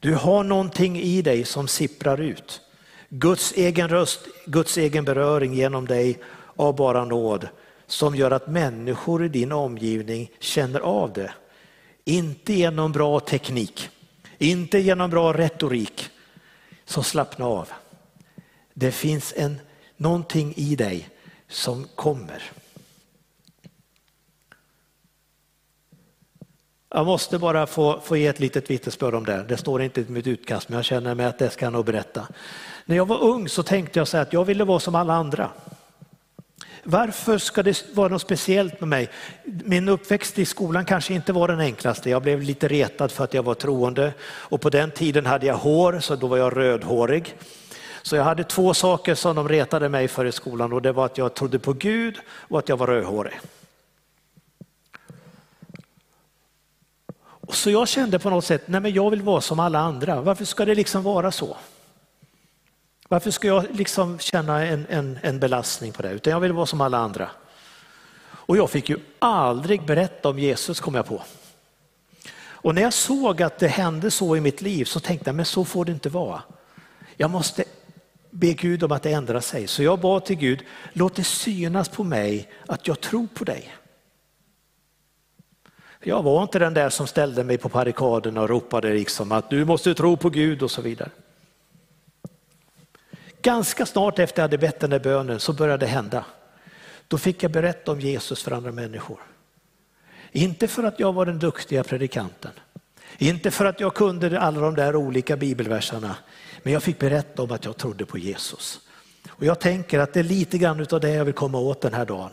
Du 0.00 0.14
har 0.14 0.44
någonting 0.44 1.00
i 1.00 1.22
dig 1.22 1.44
som 1.44 1.68
sipprar 1.68 2.20
ut. 2.20 2.60
Guds 3.08 3.52
egen 3.52 3.88
röst, 3.88 4.20
Guds 4.46 4.78
egen 4.78 5.04
beröring 5.04 5.54
genom 5.54 5.86
dig 5.86 6.18
av 6.56 6.76
bara 6.76 7.04
nåd 7.04 7.48
som 7.86 8.16
gör 8.16 8.30
att 8.30 8.48
människor 8.48 9.24
i 9.24 9.28
din 9.28 9.52
omgivning 9.52 10.30
känner 10.38 10.80
av 10.80 11.12
det. 11.12 11.32
Inte 12.04 12.52
genom 12.52 12.92
bra 12.92 13.20
teknik, 13.20 13.88
inte 14.38 14.78
genom 14.78 15.10
bra 15.10 15.32
retorik. 15.32 16.08
Så 16.84 17.02
slappna 17.02 17.46
av. 17.46 17.68
Det 18.74 18.92
finns 18.92 19.34
en, 19.36 19.60
någonting 19.96 20.54
i 20.56 20.76
dig 20.76 21.08
som 21.48 21.86
kommer. 21.94 22.42
Jag 26.94 27.06
måste 27.06 27.38
bara 27.38 27.66
få, 27.66 28.00
få 28.00 28.16
ge 28.16 28.26
ett 28.26 28.40
litet 28.40 28.70
vittnesbörd 28.70 29.14
om 29.14 29.24
det. 29.24 29.44
Det 29.48 29.56
står 29.56 29.82
inte 29.82 30.00
i 30.00 30.04
mitt 30.08 30.26
utkast 30.26 30.68
men 30.68 30.76
jag 30.76 30.84
känner 30.84 31.14
mig 31.14 31.26
att 31.26 31.38
det 31.38 31.50
ska 31.50 31.66
jag 31.66 31.72
nog 31.72 31.84
berätta. 31.84 32.26
När 32.84 32.96
jag 32.96 33.08
var 33.08 33.22
ung 33.22 33.48
så 33.48 33.62
tänkte 33.62 33.98
jag 33.98 34.08
så 34.08 34.18
att 34.18 34.32
jag 34.32 34.44
ville 34.44 34.64
vara 34.64 34.80
som 34.80 34.94
alla 34.94 35.14
andra. 35.14 35.50
Varför 36.82 37.38
ska 37.38 37.62
det 37.62 37.84
vara 37.94 38.08
något 38.08 38.22
speciellt 38.22 38.80
med 38.80 38.88
mig? 38.88 39.08
Min 39.44 39.88
uppväxt 39.88 40.38
i 40.38 40.44
skolan 40.44 40.84
kanske 40.84 41.14
inte 41.14 41.32
var 41.32 41.48
den 41.48 41.60
enklaste. 41.60 42.10
Jag 42.10 42.22
blev 42.22 42.42
lite 42.42 42.68
retad 42.68 43.10
för 43.12 43.24
att 43.24 43.34
jag 43.34 43.42
var 43.42 43.54
troende 43.54 44.12
och 44.22 44.60
på 44.60 44.70
den 44.70 44.90
tiden 44.90 45.26
hade 45.26 45.46
jag 45.46 45.56
hår 45.56 46.00
så 46.00 46.16
då 46.16 46.26
var 46.26 46.36
jag 46.36 46.56
rödhårig. 46.56 47.34
Så 48.02 48.16
jag 48.16 48.24
hade 48.24 48.44
två 48.44 48.74
saker 48.74 49.14
som 49.14 49.36
de 49.36 49.48
retade 49.48 49.88
mig 49.88 50.08
för 50.08 50.24
i 50.24 50.32
skolan 50.32 50.72
och 50.72 50.82
det 50.82 50.92
var 50.92 51.06
att 51.06 51.18
jag 51.18 51.34
trodde 51.34 51.58
på 51.58 51.72
Gud 51.72 52.18
och 52.30 52.58
att 52.58 52.68
jag 52.68 52.76
var 52.76 52.86
rödhårig. 52.86 53.40
Så 57.52 57.70
jag 57.70 57.88
kände 57.88 58.18
på 58.18 58.30
något 58.30 58.44
sätt, 58.44 58.62
nej 58.66 58.80
men 58.80 58.92
jag 58.92 59.10
vill 59.10 59.22
vara 59.22 59.40
som 59.40 59.60
alla 59.60 59.78
andra. 59.78 60.20
Varför 60.20 60.44
ska 60.44 60.64
det 60.64 60.74
liksom 60.74 61.02
vara 61.02 61.32
så? 61.32 61.56
Varför 63.08 63.30
ska 63.30 63.48
jag 63.48 63.66
liksom 63.72 64.18
känna 64.18 64.66
en, 64.66 64.86
en, 64.90 65.18
en 65.22 65.40
belastning 65.40 65.92
på 65.92 66.02
det? 66.02 66.10
Utan 66.10 66.30
jag 66.30 66.40
vill 66.40 66.52
vara 66.52 66.66
som 66.66 66.80
alla 66.80 66.98
andra. 66.98 67.30
Och 68.22 68.56
jag 68.56 68.70
fick 68.70 68.88
ju 68.88 68.98
aldrig 69.18 69.86
berätta 69.86 70.28
om 70.28 70.38
Jesus 70.38 70.80
kom 70.80 70.94
jag 70.94 71.06
på. 71.06 71.22
Och 72.62 72.74
när 72.74 72.82
jag 72.82 72.92
såg 72.92 73.42
att 73.42 73.58
det 73.58 73.68
hände 73.68 74.10
så 74.10 74.36
i 74.36 74.40
mitt 74.40 74.62
liv 74.62 74.84
så 74.84 75.00
tänkte 75.00 75.28
jag, 75.28 75.34
men 75.34 75.44
så 75.44 75.64
får 75.64 75.84
det 75.84 75.92
inte 75.92 76.08
vara. 76.08 76.42
Jag 77.16 77.30
måste 77.30 77.64
be 78.30 78.52
Gud 78.52 78.82
om 78.82 78.92
att 78.92 79.02
det 79.02 79.12
ändrar 79.12 79.40
sig. 79.40 79.66
Så 79.66 79.82
jag 79.82 80.00
bad 80.00 80.24
till 80.24 80.36
Gud, 80.36 80.62
låt 80.92 81.14
det 81.16 81.24
synas 81.24 81.88
på 81.88 82.04
mig 82.04 82.48
att 82.66 82.86
jag 82.86 83.00
tror 83.00 83.26
på 83.34 83.44
dig. 83.44 83.74
Jag 86.02 86.22
var 86.22 86.42
inte 86.42 86.58
den 86.58 86.74
där 86.74 86.90
som 86.90 87.06
ställde 87.06 87.44
mig 87.44 87.58
på 87.58 87.68
barrikaderna 87.68 88.42
och 88.42 88.48
ropade 88.48 88.94
liksom 88.94 89.32
att 89.32 89.50
du 89.50 89.64
måste 89.64 89.94
tro 89.94 90.16
på 90.16 90.30
Gud 90.30 90.62
och 90.62 90.70
så 90.70 90.82
vidare. 90.82 91.10
Ganska 93.42 93.86
snart 93.86 94.18
efter 94.18 94.42
jag 94.42 94.44
hade 94.44 94.58
bett 94.58 94.80
den 94.80 94.90
där 94.90 94.98
bönen 94.98 95.40
så 95.40 95.52
började 95.52 95.86
det 95.86 95.90
hända. 95.90 96.24
Då 97.08 97.18
fick 97.18 97.42
jag 97.42 97.50
berätta 97.50 97.92
om 97.92 98.00
Jesus 98.00 98.42
för 98.42 98.52
andra 98.52 98.72
människor. 98.72 99.18
Inte 100.32 100.68
för 100.68 100.84
att 100.84 101.00
jag 101.00 101.12
var 101.12 101.26
den 101.26 101.38
duktiga 101.38 101.84
predikanten. 101.84 102.52
Inte 103.18 103.50
för 103.50 103.64
att 103.64 103.80
jag 103.80 103.94
kunde 103.94 104.40
alla 104.40 104.60
de 104.60 104.74
där 104.74 104.96
olika 104.96 105.36
bibelverserna. 105.36 106.16
Men 106.62 106.72
jag 106.72 106.82
fick 106.82 106.98
berätta 106.98 107.42
om 107.42 107.50
att 107.50 107.64
jag 107.64 107.76
trodde 107.76 108.06
på 108.06 108.18
Jesus. 108.18 108.80
Och 109.28 109.44
jag 109.44 109.60
tänker 109.60 109.98
att 109.98 110.12
det 110.12 110.20
är 110.20 110.24
lite 110.24 110.58
grann 110.58 110.86
av 110.90 111.00
det 111.00 111.10
jag 111.10 111.24
vill 111.24 111.34
komma 111.34 111.58
åt 111.58 111.80
den 111.80 111.94
här 111.94 112.04
dagen. 112.06 112.30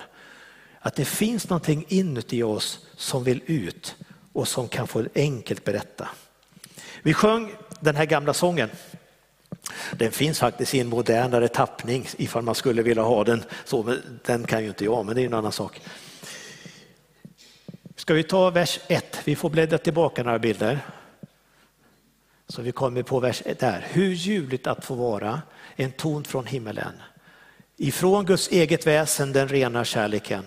Att 0.88 0.96
det 0.96 1.06
finns 1.06 1.50
någonting 1.50 1.86
inuti 1.88 2.44
oss 2.44 2.80
som 2.96 3.24
vill 3.24 3.42
ut 3.46 3.96
och 4.34 4.48
som 4.48 4.68
kan 4.68 4.88
få 4.88 5.06
enkelt 5.16 5.64
berätta. 5.64 6.10
Vi 7.04 7.14
sjöng 7.14 7.52
den 7.80 7.96
här 7.96 8.06
gamla 8.06 8.34
sången. 8.34 8.70
Den 9.92 10.12
finns 10.12 10.40
faktiskt 10.40 10.76
i 10.76 10.80
en 10.80 10.88
modernare 10.88 11.48
tappning 11.48 12.08
ifall 12.18 12.44
man 12.44 12.56
skulle 12.56 12.82
vilja 12.82 13.04
ha 13.04 13.24
den. 13.24 13.44
Så, 13.66 13.84
men 13.84 14.20
den 14.26 14.44
kan 14.44 14.64
ju 14.64 14.70
inte 14.70 14.86
jag, 14.86 15.06
men 15.06 15.16
det 15.16 15.22
är 15.22 15.26
en 15.26 15.34
annan 15.34 15.52
sak. 15.52 15.82
Ska 17.96 18.14
vi 18.14 18.24
ta 18.24 18.50
vers 18.50 18.80
1? 18.88 19.22
Vi 19.26 19.36
får 19.36 19.50
bläddra 19.50 19.78
tillbaka 19.78 20.24
några 20.24 20.40
bilder. 20.40 20.80
Så 22.48 22.62
vi 22.62 22.72
kommer 22.72 23.04
på 23.04 23.20
vers 23.20 23.42
1 23.46 23.60
där. 23.60 23.88
Hur 23.90 24.12
ljuvligt 24.12 24.68
att 24.68 24.86
få 24.86 24.96
vara 24.96 25.42
en 25.76 25.92
ton 25.92 26.24
från 26.24 26.46
himmelen. 26.46 26.94
Ifrån 27.78 28.26
Guds 28.26 28.48
eget 28.52 28.88
väsen 28.88 29.34
den 29.34 29.48
rena 29.48 29.86
kärleken. 29.86 30.44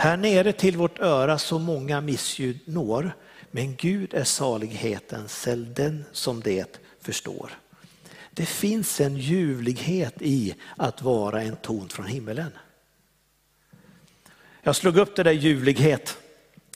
Här 0.00 0.16
nere 0.16 0.52
till 0.52 0.76
vårt 0.76 0.98
öra 0.98 1.38
så 1.38 1.58
många 1.58 2.00
missljud 2.00 2.58
når, 2.64 3.12
men 3.50 3.76
Gud 3.76 4.14
är 4.14 4.24
saligheten, 4.24 5.28
säll 5.28 5.74
den 5.74 6.04
som 6.12 6.40
det 6.40 6.80
förstår. 7.00 7.58
Det 8.30 8.46
finns 8.46 9.00
en 9.00 9.16
ljuvlighet 9.16 10.14
i 10.20 10.54
att 10.76 11.02
vara 11.02 11.42
en 11.42 11.56
ton 11.56 11.88
från 11.88 12.06
himmelen. 12.06 12.50
Jag 14.62 14.76
slog 14.76 14.96
upp 14.96 15.16
det 15.16 15.22
där 15.22 15.32
ljuvlighet 15.32 16.18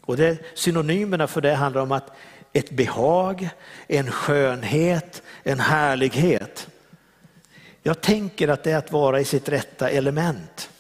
och 0.01 0.17
det, 0.17 0.39
synonymerna 0.55 1.27
för 1.27 1.41
det 1.41 1.55
handlar 1.55 1.83
om 1.83 1.93
att 1.93 2.11
ett 2.53 2.71
behag, 2.71 3.49
en 3.87 4.11
skönhet, 4.11 5.23
en 5.43 5.61
härlighet. 5.61 6.69
Jag 7.83 8.01
tänker 8.01 8.49
att 8.49 8.65
det 8.65 8.71
är 8.71 8.79
att 8.79 8.93
vara 8.93 9.21
i 9.21 9.25
sitt 9.25 9.49
rätta 9.49 9.91
element. 9.91 10.72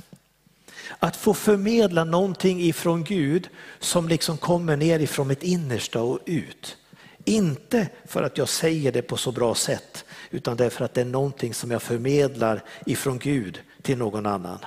Att 1.04 1.16
få 1.16 1.35
förmedla 1.35 2.04
någonting 2.04 2.61
ifrån 2.61 3.04
Gud 3.04 3.49
som 3.78 4.09
liksom 4.09 4.37
kommer 4.37 4.76
ner 4.76 4.99
ifrån 4.99 5.28
mitt 5.28 5.42
innersta 5.42 6.02
och 6.02 6.18
ut. 6.26 6.76
Inte 7.25 7.88
för 8.04 8.23
att 8.23 8.38
jag 8.38 8.49
säger 8.49 8.92
det 8.92 9.02
på 9.02 9.16
så 9.16 9.32
bra 9.32 9.54
sätt 9.54 10.04
utan 10.30 10.56
därför 10.56 10.85
att 10.85 10.94
det 10.94 11.00
är 11.00 11.04
någonting 11.04 11.54
som 11.54 11.71
jag 11.71 11.82
förmedlar 11.82 12.62
ifrån 12.87 13.18
Gud 13.18 13.61
till 13.82 13.99
någon 13.99 14.26
annan. 14.26 14.59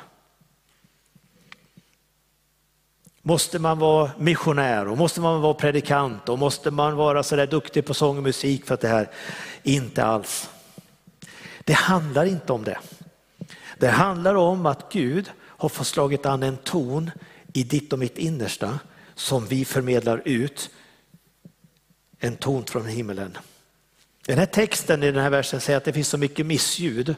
Måste 3.22 3.60
man 3.60 3.80
vara 3.80 4.12
missionär 4.18 4.88
och 4.88 4.98
måste 4.98 5.22
man 5.22 5.42
vara 5.42 5.54
predikant 5.54 6.30
och 6.30 6.40
måste 6.40 6.72
man 6.72 6.96
vara 6.96 7.24
så 7.24 7.36
där 7.36 7.48
duktig 7.48 7.86
på 7.86 7.94
sång 7.94 8.18
och 8.18 8.24
musik 8.24 8.66
för 8.66 8.74
att 8.74 8.82
det 8.82 8.88
här? 8.88 9.10
Inte 9.64 10.06
alls. 10.06 10.50
Det 11.64 11.74
handlar 11.74 12.26
inte 12.26 12.54
om 12.54 12.64
det. 12.64 12.80
Det 13.78 13.90
handlar 13.90 14.36
om 14.36 14.66
att 14.66 14.92
Gud 14.92 15.32
har 15.58 15.70
fått 15.70 15.88
slagit 15.88 16.26
an 16.26 16.44
en 16.44 16.58
ton 16.58 17.12
i 17.54 17.64
ditt 17.64 17.94
och 17.94 18.00
mitt 18.00 18.18
innersta 18.18 18.80
som 19.16 19.46
vi 19.46 19.66
förmedlar 19.66 20.22
ut 20.26 20.70
en 22.20 22.36
ton 22.36 22.66
från 22.66 22.86
himmelen. 22.86 23.38
Den 24.26 24.38
här 24.38 24.46
texten 24.46 25.04
i 25.04 25.12
den 25.12 25.24
här 25.24 25.30
versen 25.30 25.62
säger 25.62 25.78
att 25.78 25.86
det 25.86 25.94
finns 25.94 26.08
så 26.08 26.18
mycket 26.18 26.46
missljud. 26.46 27.16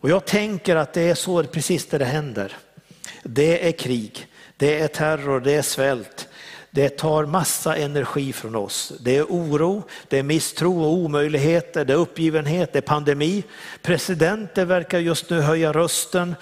Och 0.00 0.10
jag 0.10 0.24
tänker 0.24 0.76
att 0.76 0.92
det 0.92 1.02
är 1.02 1.14
så 1.14 1.44
precis 1.44 1.86
det, 1.86 1.98
det 1.98 2.04
händer. 2.04 2.56
Det 3.22 3.68
är 3.68 3.72
krig, 3.72 4.26
det 4.56 4.80
är 4.80 4.88
terror, 4.88 5.40
det 5.40 5.52
är 5.52 5.62
svält. 5.62 6.28
Det 6.70 6.88
tar 6.88 7.26
massa 7.26 7.76
energi 7.76 8.32
från 8.32 8.56
oss. 8.56 8.92
Det 9.00 9.16
är 9.16 9.24
oro, 9.24 9.82
det 10.08 10.18
är 10.18 10.22
misstro 10.22 10.82
och 10.82 10.92
omöjligheter, 10.92 11.84
det 11.84 11.92
är 11.92 11.96
uppgivenhet, 11.96 12.72
det 12.72 12.78
är 12.78 12.82
pandemi. 12.82 13.44
Presidenter 13.82 14.64
verkar 14.64 14.98
just 14.98 15.30
nu 15.30 15.40
höja 15.40 15.72
rösten. 15.72 16.34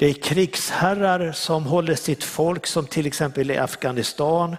Det 0.00 0.06
är 0.06 0.14
krigsherrar 0.14 1.32
som 1.32 1.64
håller 1.64 1.94
sitt 1.94 2.24
folk, 2.24 2.66
som 2.66 2.86
till 2.86 3.06
exempel 3.06 3.50
i 3.50 3.56
Afghanistan, 3.56 4.56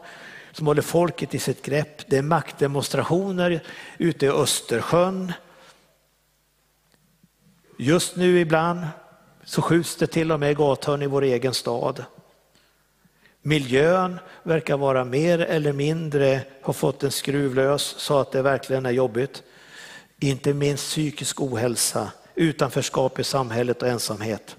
som 0.51 0.67
håller 0.67 0.81
folket 0.81 1.35
i 1.35 1.39
sitt 1.39 1.61
grepp. 1.61 2.09
Det 2.09 2.17
är 2.17 2.21
maktdemonstrationer 2.21 3.63
ute 3.97 4.25
i 4.25 4.29
Östersjön. 4.29 5.33
Just 7.77 8.15
nu 8.15 8.39
ibland 8.39 8.87
så 9.43 9.61
skjuts 9.61 9.95
det 9.95 10.07
till 10.07 10.31
och 10.31 10.39
med 10.39 10.51
i 10.51 10.53
gathörn 10.53 11.01
i 11.01 11.07
vår 11.07 11.21
egen 11.21 11.53
stad. 11.53 12.05
Miljön 13.41 14.19
verkar 14.43 14.77
vara 14.77 15.05
mer 15.05 15.39
eller 15.39 15.73
mindre, 15.73 16.41
har 16.61 16.73
fått 16.73 17.03
en 17.03 17.11
skruv 17.11 17.55
lös 17.55 17.81
så 17.81 18.19
att 18.19 18.31
det 18.31 18.41
verkligen 18.41 18.85
är 18.85 18.91
jobbigt. 18.91 19.43
Inte 20.19 20.53
minst 20.53 20.83
psykisk 20.83 21.41
ohälsa, 21.41 22.11
utanförskap 22.35 23.19
i 23.19 23.23
samhället 23.23 23.81
och 23.81 23.87
ensamhet. 23.87 24.57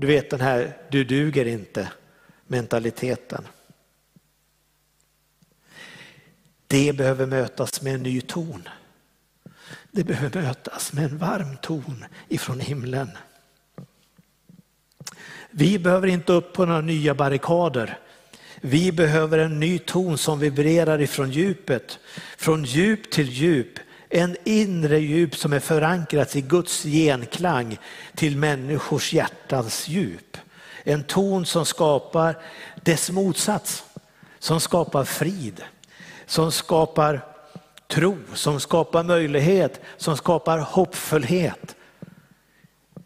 Du 0.00 0.06
vet 0.06 0.30
den 0.30 0.40
här 0.40 0.76
du 0.90 1.04
duger 1.04 1.46
inte 1.46 1.92
mentaliteten. 2.46 3.46
Det 6.66 6.92
behöver 6.92 7.26
mötas 7.26 7.82
med 7.82 7.94
en 7.94 8.02
ny 8.02 8.20
ton. 8.20 8.68
Det 9.90 10.04
behöver 10.04 10.42
mötas 10.42 10.92
med 10.92 11.04
en 11.04 11.18
varm 11.18 11.56
ton 11.62 12.04
ifrån 12.28 12.60
himlen. 12.60 13.10
Vi 15.50 15.78
behöver 15.78 16.08
inte 16.08 16.32
upp 16.32 16.52
på 16.52 16.66
några 16.66 16.80
nya 16.80 17.14
barrikader. 17.14 17.98
Vi 18.60 18.92
behöver 18.92 19.38
en 19.38 19.60
ny 19.60 19.78
ton 19.78 20.18
som 20.18 20.38
vibrerar 20.38 21.00
ifrån 21.00 21.30
djupet, 21.30 21.98
från 22.36 22.64
djup 22.64 23.10
till 23.10 23.28
djup. 23.28 23.78
En 24.12 24.36
inre 24.44 24.98
djup 24.98 25.36
som 25.36 25.52
är 25.52 25.60
förankrat 25.60 26.36
i 26.36 26.40
Guds 26.40 26.82
genklang 26.82 27.78
till 28.14 28.36
människors 28.36 29.12
hjärtans 29.12 29.88
djup. 29.88 30.36
En 30.84 31.04
ton 31.04 31.46
som 31.46 31.66
skapar 31.66 32.38
dess 32.82 33.10
motsats, 33.10 33.84
som 34.38 34.60
skapar 34.60 35.04
frid, 35.04 35.62
som 36.26 36.52
skapar 36.52 37.24
tro, 37.88 38.16
som 38.34 38.60
skapar 38.60 39.02
möjlighet, 39.02 39.80
som 39.96 40.16
skapar 40.16 40.58
hoppfullhet. 40.58 41.76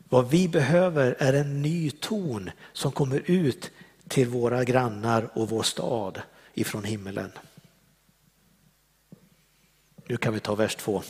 Vad 0.08 0.30
vi 0.30 0.48
behöver 0.48 1.16
är 1.18 1.32
en 1.32 1.62
ny 1.62 1.90
ton 1.90 2.50
som 2.72 2.92
kommer 2.92 3.22
ut 3.24 3.70
till 4.08 4.28
våra 4.28 4.64
grannar 4.64 5.28
och 5.34 5.48
vår 5.48 5.62
stad 5.62 6.22
ifrån 6.54 6.84
himmelen. 6.84 7.32
Nu 10.06 10.16
kan 10.16 10.34
vi 10.34 10.40
ta 10.40 10.54
vers 10.54 10.76
två. 10.76 11.02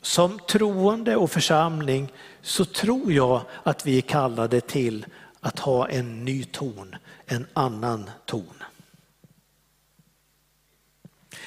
Som 0.00 0.38
troende 0.38 1.16
och 1.16 1.30
församling 1.30 2.12
så 2.42 2.64
tror 2.64 3.12
jag 3.12 3.40
att 3.62 3.86
vi 3.86 3.96
är 3.98 4.02
kallade 4.02 4.60
till 4.60 5.06
att 5.40 5.58
ha 5.58 5.88
en 5.88 6.24
ny 6.24 6.44
ton, 6.44 6.96
en 7.26 7.46
annan 7.52 8.10
ton. 8.24 8.62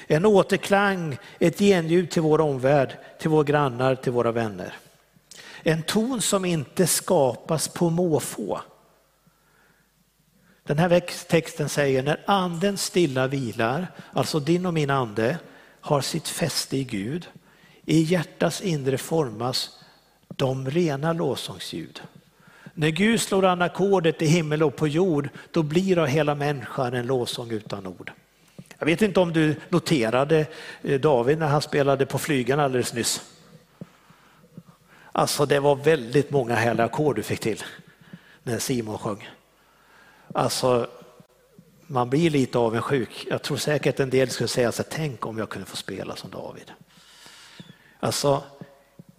En 0.06 0.26
återklang, 0.26 1.18
ett 1.38 1.58
genljud 1.58 2.10
till 2.10 2.22
vår 2.22 2.40
omvärld, 2.40 2.98
till 3.18 3.30
våra 3.30 3.44
grannar, 3.44 3.94
till 3.94 4.12
våra 4.12 4.32
vänner. 4.32 4.76
En 5.62 5.82
ton 5.82 6.22
som 6.22 6.44
inte 6.44 6.86
skapas 6.86 7.68
på 7.68 7.90
måfå. 7.90 8.60
Den 10.68 10.78
här 10.78 11.00
texten 11.28 11.68
säger 11.68 12.02
när 12.02 12.20
anden 12.26 12.76
stilla 12.76 13.26
vilar, 13.26 13.86
alltså 14.12 14.40
din 14.40 14.66
och 14.66 14.74
min 14.74 14.90
ande, 14.90 15.38
har 15.80 16.00
sitt 16.00 16.28
fäste 16.28 16.76
i 16.76 16.84
Gud. 16.84 17.28
I 17.84 18.00
hjärtats 18.00 18.60
inre 18.60 18.98
formas 18.98 19.78
de 20.28 20.70
rena 20.70 21.12
lovsångsljud. 21.12 22.02
När 22.74 22.88
Gud 22.88 23.20
slår 23.20 23.44
an 23.44 23.62
ackordet 23.62 24.22
i 24.22 24.26
himmel 24.26 24.62
och 24.62 24.76
på 24.76 24.88
jord, 24.88 25.28
då 25.50 25.62
blir 25.62 25.98
av 25.98 26.06
hela 26.06 26.34
människan 26.34 26.94
en 26.94 27.06
lovsång 27.06 27.50
utan 27.50 27.86
ord. 27.86 28.12
Jag 28.78 28.86
vet 28.86 29.02
inte 29.02 29.20
om 29.20 29.32
du 29.32 29.56
noterade 29.68 30.46
eh, 30.82 31.00
David 31.00 31.38
när 31.38 31.48
han 31.48 31.62
spelade 31.62 32.06
på 32.06 32.18
flygeln 32.18 32.60
alldeles 32.60 32.94
nyss. 32.94 33.22
Alltså 35.12 35.46
det 35.46 35.60
var 35.60 35.76
väldigt 35.76 36.30
många 36.30 36.54
härliga 36.54 36.86
ackord 36.86 37.16
du 37.16 37.22
fick 37.22 37.40
till 37.40 37.62
när 38.42 38.58
Simon 38.58 38.98
sjöng. 38.98 39.28
Alltså 40.34 40.88
man 41.86 42.10
blir 42.10 42.30
lite 42.30 42.58
avundsjuk. 42.58 43.26
Jag 43.30 43.42
tror 43.42 43.56
säkert 43.56 44.00
en 44.00 44.10
del 44.10 44.30
skulle 44.30 44.48
säga 44.48 44.72
så 44.72 44.82
tänk 44.82 45.26
om 45.26 45.38
jag 45.38 45.48
kunde 45.48 45.66
få 45.66 45.76
spela 45.76 46.16
som 46.16 46.30
David. 46.30 46.72
Alltså 48.00 48.42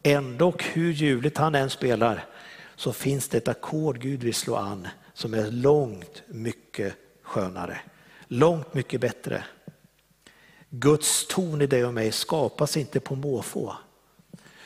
ändå 0.03 0.53
hur 0.59 0.91
ljuvligt 0.91 1.37
han 1.37 1.55
än 1.55 1.69
spelar 1.69 2.25
så 2.75 2.93
finns 2.93 3.27
det 3.27 3.37
ett 3.37 3.47
ackord 3.47 3.99
Gud 3.99 4.23
vill 4.23 4.33
slå 4.33 4.55
an 4.55 4.87
som 5.13 5.33
är 5.33 5.51
långt 5.51 6.21
mycket 6.27 6.95
skönare. 7.21 7.81
Långt 8.27 8.73
mycket 8.73 9.01
bättre. 9.01 9.43
Guds 10.69 11.27
ton 11.27 11.61
i 11.61 11.67
dig 11.67 11.85
och 11.85 11.93
mig 11.93 12.11
skapas 12.11 12.77
inte 12.77 12.99
på 12.99 13.15
måfå. 13.15 13.75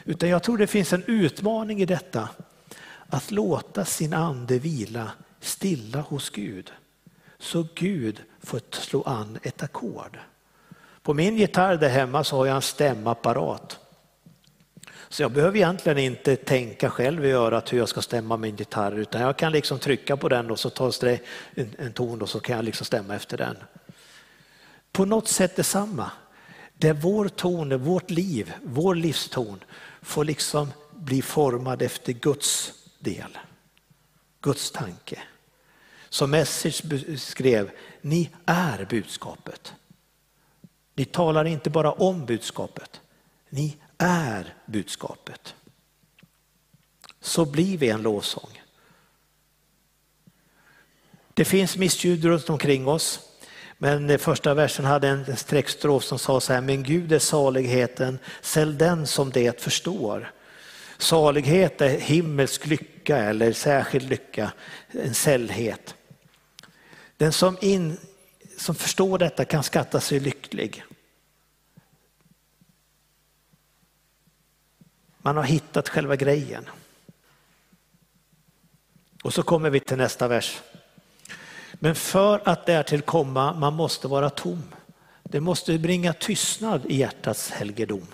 Utan 0.04 0.30
jag 0.30 0.44
tror 0.44 0.58
det 0.58 0.68
finns 0.68 0.94
en 0.94 1.04
utmaning 1.08 1.82
i 1.82 1.86
detta. 1.86 2.30
Att 3.10 3.32
låta 3.32 3.86
sin 3.86 4.14
ande 4.14 4.60
vila 4.60 5.12
stilla 5.44 6.02
hos 6.02 6.30
Gud. 6.30 6.72
Så 7.40 7.68
Gud 7.76 8.22
får 8.40 8.62
slå 8.72 9.04
an 9.04 9.40
ett 9.44 9.64
ackord. 9.64 10.20
På 11.02 11.14
min 11.14 11.38
gitarr 11.38 11.78
där 11.78 11.90
hemma 11.90 12.24
så 12.24 12.38
har 12.38 12.46
jag 12.46 12.56
en 12.56 12.62
stämapparat. 12.62 13.80
Så 15.10 15.22
jag 15.22 15.32
behöver 15.32 15.58
egentligen 15.58 15.98
inte 15.98 16.36
tänka 16.36 16.90
själv 16.90 17.26
i 17.26 17.32
örat 17.32 17.74
hur 17.74 17.78
jag 17.78 17.90
ska 17.90 18.02
stämma 18.02 18.38
min 18.38 18.56
gitarr 18.56 18.92
utan 18.92 19.22
jag 19.22 19.38
kan 19.38 19.52
liksom 19.52 19.80
trycka 19.80 20.18
på 20.18 20.30
den 20.30 20.52
och 20.52 20.60
så 20.60 20.70
tas 20.70 21.00
det 21.00 21.20
en, 21.56 21.76
en 21.78 21.94
ton 21.94 22.22
och 22.22 22.30
så 22.30 22.40
kan 22.40 22.56
jag 22.56 22.66
liksom 22.66 22.86
stämma 22.86 23.16
efter 23.16 23.38
den. 23.38 23.58
På 24.92 25.06
något 25.06 25.28
sätt 25.28 25.56
detsamma. 25.56 26.12
Där 26.74 26.94
vår 26.94 27.28
ton, 27.28 27.78
vårt 27.78 28.10
liv, 28.10 28.54
vår 28.64 28.96
livston 28.96 29.64
får 30.02 30.24
liksom 30.24 30.72
bli 30.92 31.22
formad 31.22 31.82
efter 31.82 32.14
Guds 32.14 32.74
del. 33.00 33.38
Guds 34.42 34.72
tanke. 34.72 35.20
Som 36.14 36.32
Message 36.32 36.84
skrev, 37.20 37.72
ni 38.02 38.30
är 38.46 38.86
budskapet. 38.86 39.74
Ni 40.96 41.06
talar 41.06 41.46
inte 41.46 41.70
bara 41.70 41.92
om 41.92 42.26
budskapet, 42.26 43.02
ni 43.50 43.78
är 43.98 44.54
budskapet. 44.66 45.56
Så 47.22 47.46
blir 47.46 47.78
vi 47.78 47.90
en 47.90 48.02
lovsång. 48.02 48.62
Det 51.34 51.46
finns 51.46 51.78
missljud 51.78 52.26
runt 52.26 52.50
omkring 52.50 52.88
oss. 52.88 53.20
Men 53.78 54.20
första 54.20 54.54
versen 54.54 54.86
hade 54.86 55.08
en 55.08 55.38
streckstrof 55.38 56.04
som 56.04 56.20
sa 56.20 56.40
så 56.40 56.54
här, 56.54 56.62
men 56.62 56.84
Gud 56.84 57.12
är 57.12 57.20
saligheten, 57.20 58.20
sälj 58.42 58.76
den 58.76 59.08
som 59.08 59.30
det 59.30 59.62
förstår. 59.62 60.32
Salighet 60.98 61.82
är 61.82 62.00
himmelsk 62.00 62.66
lycka 62.68 63.18
eller 63.18 63.54
särskild 63.54 64.10
lycka, 64.10 64.52
en 64.92 65.14
sällhet. 65.14 65.96
Den 67.24 67.34
som, 67.34 67.58
in, 67.62 67.98
som 68.58 68.76
förstår 68.76 69.18
detta 69.18 69.46
kan 69.46 69.64
skatta 69.64 70.00
sig 70.00 70.20
lycklig. 70.20 70.84
Man 75.18 75.38
har 75.38 75.44
hittat 75.44 75.90
själva 75.90 76.16
grejen. 76.16 76.70
Och 79.24 79.34
så 79.34 79.44
kommer 79.44 79.70
vi 79.70 79.80
till 79.80 79.98
nästa 79.98 80.28
vers. 80.28 80.62
Men 81.74 81.96
för 81.96 82.42
att 82.46 82.66
därtill 82.66 83.02
komma, 83.02 83.54
man 83.54 83.74
måste 83.74 84.08
vara 84.08 84.30
tom. 84.30 84.64
Det 85.24 85.40
måste 85.40 85.78
bringa 85.78 86.14
tystnad 86.14 86.86
i 86.86 86.96
hjärtats 86.96 87.52
helgedom. 87.52 88.08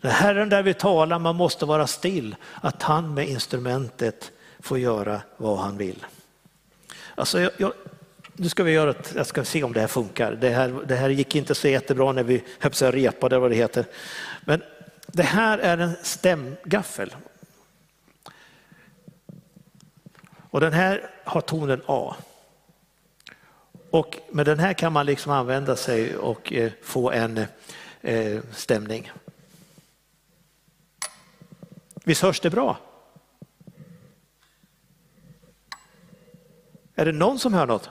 När 0.00 0.10
Herren 0.10 0.48
där 0.48 0.62
vi 0.62 0.74
talar, 0.74 1.18
man 1.18 1.36
måste 1.36 1.64
vara 1.64 1.86
still, 1.86 2.36
att 2.60 2.82
han 2.82 3.14
med 3.14 3.28
instrumentet 3.28 4.32
får 4.58 4.78
göra 4.78 5.22
vad 5.36 5.58
han 5.58 5.76
vill. 5.76 6.06
Alltså 7.14 7.40
jag, 7.40 7.52
jag, 7.56 7.72
nu 8.36 8.48
ska 8.48 8.62
vi 8.62 8.72
göra 8.72 8.90
ett, 8.90 9.12
jag 9.16 9.26
ska 9.26 9.44
se 9.44 9.62
om 9.62 9.72
det 9.72 9.80
här 9.80 9.86
funkar. 9.86 10.32
Det 10.32 10.50
här, 10.50 10.84
det 10.86 10.96
här 10.96 11.08
gick 11.08 11.34
inte 11.34 11.54
så 11.54 11.68
jättebra 11.68 12.12
när 12.12 12.22
vi 12.22 12.42
höll 12.58 12.92
repade 12.92 13.38
vad 13.38 13.50
det 13.50 13.54
heter. 13.54 13.84
Men 14.44 14.62
det 15.06 15.22
här 15.22 15.58
är 15.58 15.78
en 15.78 15.92
stämgaffel. 16.02 17.14
Och 20.50 20.60
den 20.60 20.72
här 20.72 21.10
har 21.24 21.40
tonen 21.40 21.82
A. 21.86 22.16
Och 23.90 24.18
med 24.30 24.46
den 24.46 24.58
här 24.58 24.72
kan 24.72 24.92
man 24.92 25.06
liksom 25.06 25.32
använda 25.32 25.76
sig 25.76 26.16
och 26.16 26.52
eh, 26.52 26.72
få 26.82 27.10
en 27.10 27.44
eh, 28.00 28.40
stämning. 28.52 29.12
Visst 32.04 32.22
hörs 32.22 32.40
det 32.40 32.50
bra? 32.50 32.78
Är 36.94 37.04
det 37.04 37.12
någon 37.12 37.38
som 37.38 37.54
hör 37.54 37.66
något? 37.66 37.90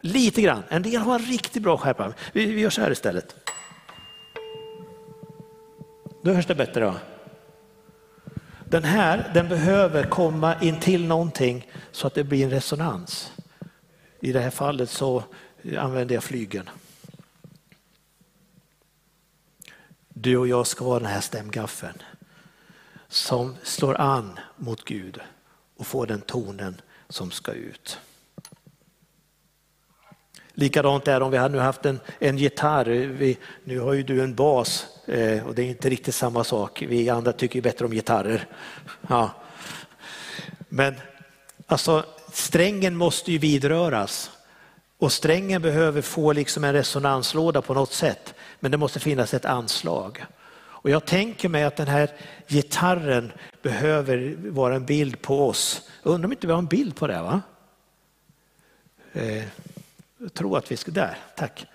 Lite 0.00 0.42
grann. 0.42 0.62
En 0.68 0.82
del 0.82 1.00
har 1.00 1.14
en 1.14 1.24
riktigt 1.24 1.62
bra 1.62 1.78
skärpa. 1.78 2.12
Vi, 2.32 2.46
vi 2.46 2.60
gör 2.60 2.70
så 2.70 2.80
här 2.80 2.90
istället. 2.90 3.34
Då 6.22 6.32
hörs 6.32 6.46
det 6.46 6.54
bättre. 6.54 6.80
Då. 6.80 6.94
Den 8.64 8.84
här 8.84 9.30
den 9.34 9.48
behöver 9.48 10.04
komma 10.04 10.60
in 10.60 10.80
till 10.80 11.06
någonting 11.06 11.70
så 11.92 12.06
att 12.06 12.14
det 12.14 12.24
blir 12.24 12.44
en 12.44 12.50
resonans. 12.50 13.32
I 14.20 14.32
det 14.32 14.40
här 14.40 14.50
fallet 14.50 14.90
så 14.90 15.24
använder 15.78 16.14
jag 16.14 16.24
flygen. 16.24 16.70
Du 20.08 20.36
och 20.36 20.48
jag 20.48 20.66
ska 20.66 20.84
vara 20.84 20.98
den 20.98 21.08
här 21.08 21.20
stämgaffeln 21.20 22.02
som 23.08 23.56
slår 23.62 24.00
an 24.00 24.38
mot 24.56 24.84
Gud 24.84 25.20
och 25.76 25.86
får 25.86 26.06
den 26.06 26.20
tonen 26.20 26.80
som 27.08 27.30
ska 27.30 27.52
ut. 27.52 27.98
Likadant 30.60 31.08
är 31.08 31.22
om 31.22 31.30
vi 31.30 31.36
hade 31.36 31.54
nu 31.54 31.60
haft 31.60 31.86
en, 31.86 32.00
en 32.18 32.38
gitarr. 32.38 32.84
Vi, 33.06 33.38
nu 33.64 33.78
har 33.78 33.92
ju 33.92 34.02
du 34.02 34.22
en 34.22 34.34
bas 34.34 34.86
eh, 35.06 35.46
och 35.46 35.54
det 35.54 35.62
är 35.62 35.66
inte 35.66 35.88
riktigt 35.88 36.14
samma 36.14 36.44
sak. 36.44 36.84
Vi 36.88 37.08
andra 37.08 37.32
tycker 37.32 37.60
bättre 37.60 37.84
om 37.84 37.92
gitarrer. 37.92 38.46
Ja. 39.08 39.30
Men 40.68 40.94
alltså, 41.66 42.04
strängen 42.32 42.96
måste 42.96 43.32
ju 43.32 43.38
vidröras 43.38 44.30
och 44.98 45.12
strängen 45.12 45.62
behöver 45.62 46.02
få 46.02 46.32
liksom 46.32 46.64
en 46.64 46.72
resonanslåda 46.72 47.62
på 47.62 47.74
något 47.74 47.92
sätt. 47.92 48.34
Men 48.60 48.70
det 48.70 48.76
måste 48.76 49.00
finnas 49.00 49.34
ett 49.34 49.44
anslag. 49.44 50.24
Och 50.56 50.90
jag 50.90 51.04
tänker 51.04 51.48
mig 51.48 51.64
att 51.64 51.76
den 51.76 51.88
här 51.88 52.10
gitarren 52.48 53.32
behöver 53.62 54.36
vara 54.38 54.74
en 54.74 54.86
bild 54.86 55.22
på 55.22 55.48
oss. 55.48 55.88
Jag 56.02 56.12
undrar 56.12 56.26
om 56.26 56.32
inte 56.32 56.46
vi 56.46 56.52
har 56.52 56.58
en 56.58 56.66
bild 56.66 56.96
på 56.96 57.06
det? 57.06 57.22
va? 57.22 57.40
Eh, 59.12 59.44
jag 60.20 60.34
tror 60.34 60.58
att 60.58 60.72
vi 60.72 60.76
ska, 60.76 60.90
där, 60.90 61.18
tack. 61.36 61.66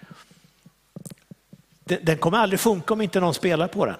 Den 1.83 2.17
kommer 2.17 2.37
aldrig 2.37 2.59
funka 2.59 2.93
om 2.93 3.01
inte 3.01 3.19
någon 3.19 3.33
spelar 3.33 3.67
på 3.67 3.85
den. 3.85 3.95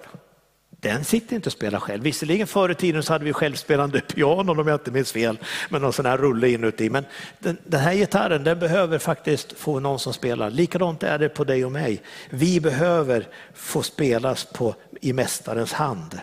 Den 0.80 1.04
sitter 1.04 1.36
inte 1.36 1.48
och 1.48 1.52
spelar 1.52 1.78
själv. 1.80 2.02
Visserligen 2.02 2.46
förr 2.46 2.70
i 2.70 2.74
tiden 2.74 3.02
så 3.02 3.12
hade 3.12 3.24
vi 3.24 3.32
självspelande 3.32 4.00
pianon 4.00 4.60
om 4.60 4.68
jag 4.68 4.74
inte 4.74 4.90
minns 4.90 5.12
fel, 5.12 5.38
med 5.68 5.80
någon 5.80 5.92
sån 5.92 6.06
här 6.06 6.18
rulle 6.18 6.48
inuti. 6.48 6.90
Men 6.90 7.04
den, 7.38 7.56
den 7.64 7.80
här 7.80 7.94
gitarren 7.94 8.44
den 8.44 8.58
behöver 8.58 8.98
faktiskt 8.98 9.52
få 9.52 9.80
någon 9.80 9.98
som 9.98 10.12
spelar. 10.12 10.50
Likadant 10.50 11.02
är 11.02 11.18
det 11.18 11.28
på 11.28 11.44
dig 11.44 11.64
och 11.64 11.72
mig. 11.72 12.02
Vi 12.30 12.60
behöver 12.60 13.28
få 13.54 13.82
spelas 13.82 14.44
på, 14.44 14.74
i 15.00 15.12
Mästarens 15.12 15.72
hand. 15.72 16.20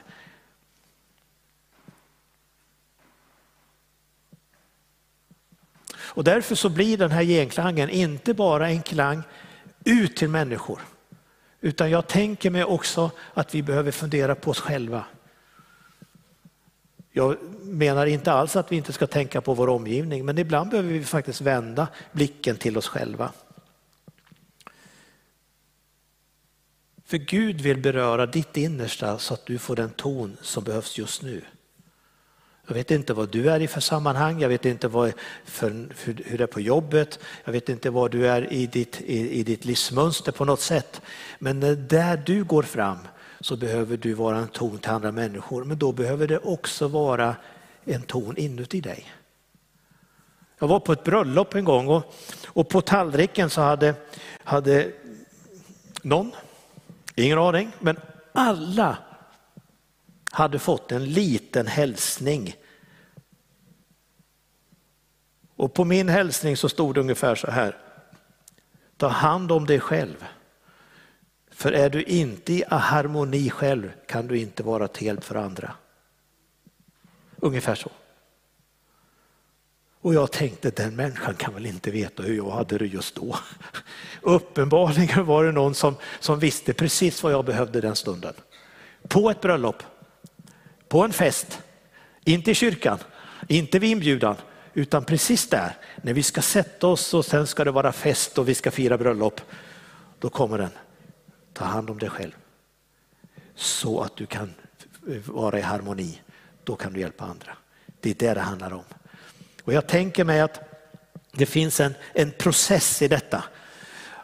Och 6.15 6.23
därför 6.23 6.55
så 6.55 6.69
blir 6.69 6.97
den 6.97 7.11
här 7.11 7.23
genklangen 7.23 7.89
inte 7.89 8.33
bara 8.33 8.69
en 8.69 8.81
klang 8.81 9.23
ut 9.85 10.15
till 10.15 10.29
människor. 10.29 10.81
Utan 11.61 11.89
jag 11.89 12.07
tänker 12.07 12.49
mig 12.49 12.63
också 12.63 13.11
att 13.33 13.55
vi 13.55 13.63
behöver 13.63 13.91
fundera 13.91 14.35
på 14.35 14.51
oss 14.51 14.59
själva. 14.59 15.05
Jag 17.11 17.37
menar 17.63 18.05
inte 18.05 18.31
alls 18.31 18.55
att 18.55 18.71
vi 18.71 18.75
inte 18.75 18.93
ska 18.93 19.07
tänka 19.07 19.41
på 19.41 19.53
vår 19.53 19.69
omgivning, 19.69 20.25
men 20.25 20.37
ibland 20.37 20.69
behöver 20.69 20.89
vi 20.89 21.05
faktiskt 21.05 21.41
vända 21.41 21.87
blicken 22.11 22.57
till 22.57 22.77
oss 22.77 22.87
själva. 22.87 23.31
För 27.05 27.17
Gud 27.17 27.61
vill 27.61 27.81
beröra 27.81 28.25
ditt 28.25 28.57
innersta 28.57 29.19
så 29.19 29.33
att 29.33 29.45
du 29.45 29.57
får 29.57 29.75
den 29.75 29.89
ton 29.89 30.37
som 30.41 30.63
behövs 30.63 30.97
just 30.97 31.21
nu. 31.21 31.41
Jag 32.67 32.73
vet 32.73 32.91
inte 32.91 33.13
vad 33.13 33.29
du 33.29 33.49
är 33.49 33.59
i 33.59 33.67
för 33.67 33.81
sammanhang, 33.81 34.41
jag 34.41 34.49
vet 34.49 34.65
inte 34.65 34.87
vad 34.87 35.13
för, 35.45 35.93
för, 35.93 36.15
hur 36.25 36.37
det 36.37 36.43
är 36.43 36.47
på 36.47 36.59
jobbet, 36.59 37.19
jag 37.45 37.51
vet 37.51 37.69
inte 37.69 37.89
vad 37.89 38.11
du 38.11 38.27
är 38.27 38.53
i 38.53 38.67
ditt, 38.67 39.01
i, 39.01 39.39
i 39.39 39.43
ditt 39.43 39.65
livsmönster 39.65 40.31
på 40.31 40.45
något 40.45 40.61
sätt. 40.61 41.01
Men 41.39 41.59
där 41.87 42.23
du 42.25 42.43
går 42.43 42.63
fram 42.63 42.97
så 43.39 43.55
behöver 43.55 43.97
du 43.97 44.13
vara 44.13 44.37
en 44.37 44.47
ton 44.47 44.77
till 44.77 44.91
andra 44.91 45.11
människor, 45.11 45.63
men 45.63 45.77
då 45.77 45.91
behöver 45.91 46.27
det 46.27 46.37
också 46.37 46.87
vara 46.87 47.35
en 47.85 48.01
ton 48.01 48.37
inuti 48.37 48.81
dig. 48.81 49.05
Jag 50.59 50.67
var 50.67 50.79
på 50.79 50.93
ett 50.93 51.03
bröllop 51.03 51.55
en 51.55 51.65
gång 51.65 51.87
och, 51.87 52.13
och 52.45 52.69
på 52.69 52.81
tallriken 52.81 53.49
så 53.49 53.61
hade, 53.61 53.95
hade 54.43 54.91
någon, 56.01 56.31
ingen 57.15 57.39
aning, 57.39 57.71
men 57.79 57.99
alla 58.31 58.97
hade 60.33 60.59
fått 60.59 60.91
en 60.91 61.05
liten 61.05 61.67
hälsning. 61.67 62.55
Och 65.55 65.73
på 65.73 65.85
min 65.85 66.09
hälsning 66.09 66.57
så 66.57 66.69
stod 66.69 66.95
det 66.95 67.01
ungefär 67.01 67.35
så 67.35 67.51
här. 67.51 67.77
Ta 68.97 69.07
hand 69.07 69.51
om 69.51 69.65
dig 69.65 69.79
själv. 69.79 70.25
För 71.51 71.71
är 71.71 71.89
du 71.89 72.03
inte 72.03 72.53
i 72.53 72.63
harmoni 72.69 73.49
själv 73.49 73.91
kan 74.07 74.27
du 74.27 74.39
inte 74.39 74.63
vara 74.63 74.87
till 74.87 75.07
hjälp 75.07 75.23
för 75.23 75.35
andra. 75.35 75.71
Ungefär 77.35 77.75
så. 77.75 77.91
Och 80.01 80.13
jag 80.13 80.31
tänkte 80.31 80.69
den 80.69 80.95
människan 80.95 81.35
kan 81.35 81.53
väl 81.53 81.65
inte 81.65 81.91
veta 81.91 82.23
hur 82.23 82.37
jag 82.37 82.51
hade 82.51 82.77
det 82.77 82.85
just 82.85 83.15
då. 83.15 83.35
Uppenbarligen 84.21 85.25
var 85.25 85.43
det 85.43 85.51
någon 85.51 85.75
som, 85.75 85.95
som 86.19 86.39
visste 86.39 86.73
precis 86.73 87.23
vad 87.23 87.33
jag 87.33 87.45
behövde 87.45 87.81
den 87.81 87.95
stunden. 87.95 88.33
På 89.07 89.29
ett 89.29 89.41
bröllop 89.41 89.83
på 90.93 91.03
en 91.03 91.13
fest, 91.13 91.59
inte 92.23 92.51
i 92.51 92.55
kyrkan, 92.55 92.99
inte 93.47 93.79
vid 93.79 93.91
inbjudan, 93.91 94.35
utan 94.73 95.05
precis 95.05 95.49
där, 95.49 95.77
när 96.01 96.13
vi 96.13 96.23
ska 96.23 96.41
sätta 96.41 96.87
oss 96.87 97.13
och 97.13 97.25
sen 97.25 97.47
ska 97.47 97.63
det 97.63 97.71
vara 97.71 97.91
fest 97.91 98.37
och 98.37 98.49
vi 98.49 98.55
ska 98.55 98.71
fira 98.71 98.97
bröllop. 98.97 99.41
Då 100.19 100.29
kommer 100.29 100.57
den, 100.57 100.69
ta 101.53 101.65
hand 101.65 101.89
om 101.89 101.99
dig 101.99 102.09
själv. 102.09 102.31
Så 103.55 104.01
att 104.01 104.15
du 104.15 104.25
kan 104.25 104.53
vara 105.25 105.59
i 105.59 105.61
harmoni, 105.61 106.21
då 106.63 106.75
kan 106.75 106.93
du 106.93 106.99
hjälpa 106.99 107.23
andra. 107.23 107.57
Det 107.99 108.09
är 108.09 108.27
det 108.27 108.33
det 108.33 108.41
handlar 108.41 108.73
om. 108.73 108.85
Och 109.63 109.73
jag 109.73 109.87
tänker 109.87 110.23
mig 110.23 110.41
att 110.41 110.59
det 111.31 111.45
finns 111.45 111.79
en, 111.79 111.93
en 112.13 112.31
process 112.31 113.01
i 113.01 113.07
detta. 113.07 113.43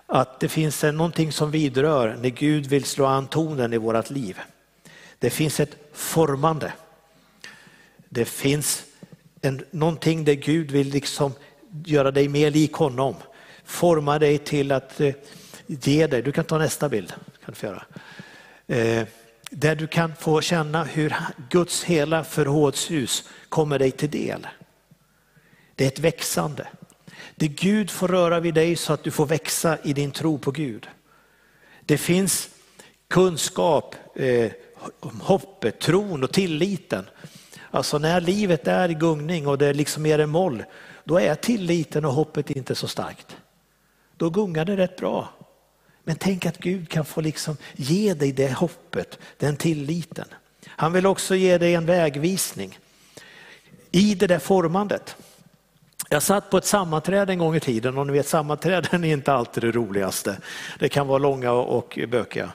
Att 0.05 0.39
det 0.39 0.49
finns 0.49 0.83
en, 0.83 0.97
någonting 0.97 1.31
som 1.31 1.51
vidrör 1.51 2.17
när 2.21 2.29
Gud 2.29 2.67
vill 2.67 2.83
slå 2.85 3.05
an 3.05 3.27
tonen 3.27 3.73
i 3.73 3.77
vårt 3.77 4.09
liv. 4.09 4.39
Det 5.19 5.29
finns 5.29 5.59
ett 5.59 5.77
formande. 5.93 6.73
Det 8.09 8.25
finns 8.25 8.83
en, 9.41 9.65
någonting 9.71 10.25
där 10.25 10.33
Gud 10.33 10.71
vill 10.71 10.89
liksom 10.89 11.33
göra 11.85 12.11
dig 12.11 12.27
mer 12.27 12.51
lik 12.51 12.73
honom. 12.73 13.15
Forma 13.63 14.19
dig 14.19 14.37
till 14.37 14.71
att 14.71 15.01
eh, 15.01 15.13
ge 15.67 16.07
dig, 16.07 16.21
du 16.21 16.31
kan 16.31 16.45
ta 16.45 16.57
nästa 16.57 16.89
bild. 16.89 17.13
Kan 17.45 17.55
du 17.59 17.67
göra. 17.67 17.85
Eh, 18.67 19.07
där 19.51 19.75
du 19.75 19.87
kan 19.87 20.15
få 20.15 20.41
känna 20.41 20.83
hur 20.83 21.15
Guds 21.49 21.83
hela 21.83 22.23
förrådshus 22.23 23.29
kommer 23.49 23.79
dig 23.79 23.91
till 23.91 24.09
del. 24.09 24.47
Det 25.75 25.83
är 25.83 25.87
ett 25.87 25.99
växande. 25.99 26.67
Det 27.35 27.47
Gud 27.47 27.91
får 27.91 28.07
röra 28.07 28.39
vid 28.39 28.53
dig 28.53 28.75
så 28.75 28.93
att 28.93 29.03
du 29.03 29.11
får 29.11 29.25
växa 29.25 29.77
i 29.83 29.93
din 29.93 30.11
tro 30.11 30.37
på 30.37 30.51
Gud. 30.51 30.87
Det 31.85 31.97
finns 31.97 32.49
kunskap, 33.07 33.95
eh, 34.15 34.51
om 34.99 35.21
hoppet, 35.21 35.79
tron 35.79 36.23
och 36.23 36.31
tilliten. 36.31 37.05
Alltså 37.71 37.97
när 37.97 38.21
livet 38.21 38.67
är 38.67 38.91
i 38.91 38.93
gungning 38.93 39.47
och 39.47 39.57
det 39.57 39.73
liksom 39.73 40.05
är 40.05 40.19
en 40.19 40.29
moll, 40.29 40.63
då 41.03 41.19
är 41.19 41.35
tilliten 41.35 42.05
och 42.05 42.13
hoppet 42.13 42.49
inte 42.49 42.75
så 42.75 42.87
starkt. 42.87 43.37
Då 44.17 44.29
gungar 44.29 44.65
det 44.65 44.77
rätt 44.77 44.97
bra. 44.97 45.29
Men 46.03 46.15
tänk 46.15 46.45
att 46.45 46.57
Gud 46.57 46.89
kan 46.89 47.05
få 47.05 47.21
liksom 47.21 47.57
ge 47.75 48.13
dig 48.13 48.31
det 48.31 48.53
hoppet, 48.53 49.19
den 49.37 49.57
tilliten. 49.57 50.25
Han 50.67 50.93
vill 50.93 51.05
också 51.05 51.35
ge 51.35 51.57
dig 51.57 51.75
en 51.75 51.85
vägvisning 51.85 52.79
i 53.91 54.15
det 54.15 54.27
där 54.27 54.39
formandet. 54.39 55.15
Jag 56.09 56.23
satt 56.23 56.49
på 56.49 56.57
ett 56.57 56.65
sammanträde 56.65 57.33
en 57.33 57.39
gång 57.39 57.55
i 57.55 57.59
tiden 57.59 57.97
och 57.97 58.07
ni 58.07 58.13
vet 58.13 58.27
sammanträden 58.27 59.03
är 59.03 59.13
inte 59.13 59.33
alltid 59.33 59.63
det 59.63 59.71
roligaste. 59.71 60.37
Det 60.79 60.89
kan 60.89 61.07
vara 61.07 61.17
långa 61.17 61.51
och 61.51 61.99
bökiga. 62.07 62.51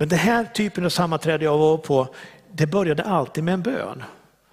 Men 0.00 0.08
den 0.08 0.18
här 0.18 0.44
typen 0.44 0.84
av 0.84 0.88
sammanträde 0.88 1.44
jag 1.44 1.58
var 1.58 1.78
på, 1.78 2.14
det 2.52 2.66
började 2.66 3.02
alltid 3.02 3.44
med 3.44 3.54
en 3.54 3.62
bön. 3.62 4.02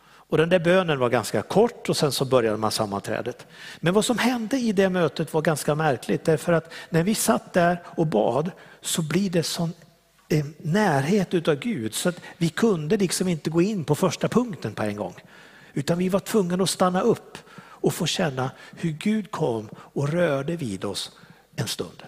Och 0.07 0.37
den 0.37 0.49
där 0.49 0.59
bönen 0.59 0.99
var 0.99 1.09
ganska 1.09 1.41
kort 1.41 1.89
och 1.89 1.97
sen 1.97 2.11
så 2.11 2.25
började 2.25 2.57
man 2.57 2.71
sammanträdet. 2.71 3.47
Men 3.79 3.93
vad 3.93 4.05
som 4.05 4.17
hände 4.17 4.57
i 4.57 4.71
det 4.71 4.89
mötet 4.89 5.33
var 5.33 5.41
ganska 5.41 5.75
märkligt 5.75 6.25
därför 6.25 6.53
att 6.53 6.73
när 6.89 7.03
vi 7.03 7.15
satt 7.15 7.53
där 7.53 7.83
och 7.85 8.07
bad 8.07 8.51
så 8.81 9.01
blir 9.01 9.29
det 9.29 9.43
sån 9.43 9.73
närhet 10.57 11.33
utav 11.33 11.55
Gud 11.55 11.93
så 11.93 12.09
att 12.09 12.21
vi 12.37 12.49
kunde 12.49 12.97
liksom 12.97 13.27
inte 13.27 13.49
gå 13.49 13.61
in 13.61 13.83
på 13.83 13.95
första 13.95 14.27
punkten 14.27 14.73
på 14.73 14.83
en 14.83 14.95
gång. 14.95 15.15
Utan 15.73 15.97
vi 15.97 16.09
var 16.09 16.19
tvungna 16.19 16.63
att 16.63 16.69
stanna 16.69 17.01
upp 17.01 17.37
och 17.57 17.93
få 17.93 18.05
känna 18.05 18.51
hur 18.75 18.91
Gud 18.91 19.31
kom 19.31 19.69
och 19.75 20.09
rörde 20.09 20.55
vid 20.55 20.85
oss 20.85 21.11
en 21.55 21.67
stund. 21.67 22.03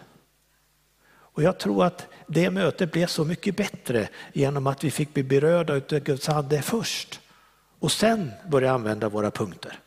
Och 1.40 1.46
jag 1.46 1.58
tror 1.58 1.86
att 1.86 2.08
det 2.28 2.50
mötet 2.50 2.92
blev 2.92 3.08
så 3.08 3.26
mycket 3.26 3.56
bättre 3.56 4.08
genom 4.34 4.68
att 4.68 4.84
vi 4.84 4.92
fick 4.92 5.14
bli 5.14 5.24
berörda 5.24 5.74
av 5.74 5.80
Guds 5.80 6.30
ande 6.30 6.62
först 6.62 7.20
och 7.80 7.92
sen 7.92 8.32
börja 8.48 8.72
använda 8.72 9.10
våra 9.10 9.32
punkter. 9.32 9.80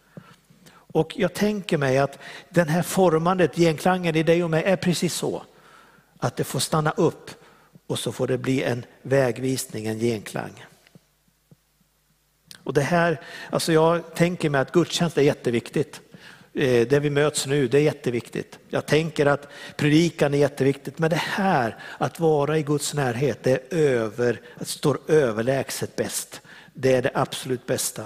Och 0.72 1.12
jag 1.16 1.34
tänker 1.34 1.78
mig 1.78 1.98
att 1.98 2.18
den 2.48 2.68
här 2.68 2.82
formandet, 2.82 3.56
genklangen 3.56 4.16
i 4.16 4.22
dig 4.22 4.44
och 4.44 4.50
mig 4.50 4.64
är 4.64 4.76
precis 4.76 5.14
så. 5.14 5.42
Att 6.18 6.36
det 6.36 6.44
får 6.44 6.60
stanna 6.60 6.90
upp 6.90 7.30
och 7.86 7.98
så 7.98 8.12
får 8.12 8.26
det 8.26 8.38
bli 8.38 8.62
en 8.62 8.84
vägvisning, 9.02 9.86
en 9.86 9.98
genklang. 9.98 10.64
Och 12.64 12.74
det 12.74 12.82
här, 12.82 13.20
alltså 13.50 13.72
jag 13.72 14.14
tänker 14.14 14.50
mig 14.50 14.60
att 14.60 14.72
gudstjänst 14.72 15.18
är 15.18 15.22
jätteviktigt. 15.22 16.00
Eh, 16.54 16.86
det 16.88 17.00
vi 17.00 17.10
möts 17.10 17.46
nu, 17.46 17.68
det 17.68 17.78
är 17.78 17.82
jätteviktigt. 17.82 18.58
Jag 18.68 18.86
tänker 18.86 19.26
att 19.26 19.48
predikan 19.76 20.34
är 20.34 20.38
jätteviktigt, 20.38 20.98
men 20.98 21.10
det 21.10 21.16
här 21.16 21.76
att 21.98 22.20
vara 22.20 22.58
i 22.58 22.62
Guds 22.62 22.94
närhet, 22.94 23.38
det 23.42 23.50
är 23.50 23.78
över, 23.78 24.40
står 24.60 24.98
överlägset 25.08 25.96
bäst. 25.96 26.40
Det 26.74 26.94
är 26.94 27.02
det 27.02 27.10
absolut 27.14 27.66
bästa. 27.66 28.04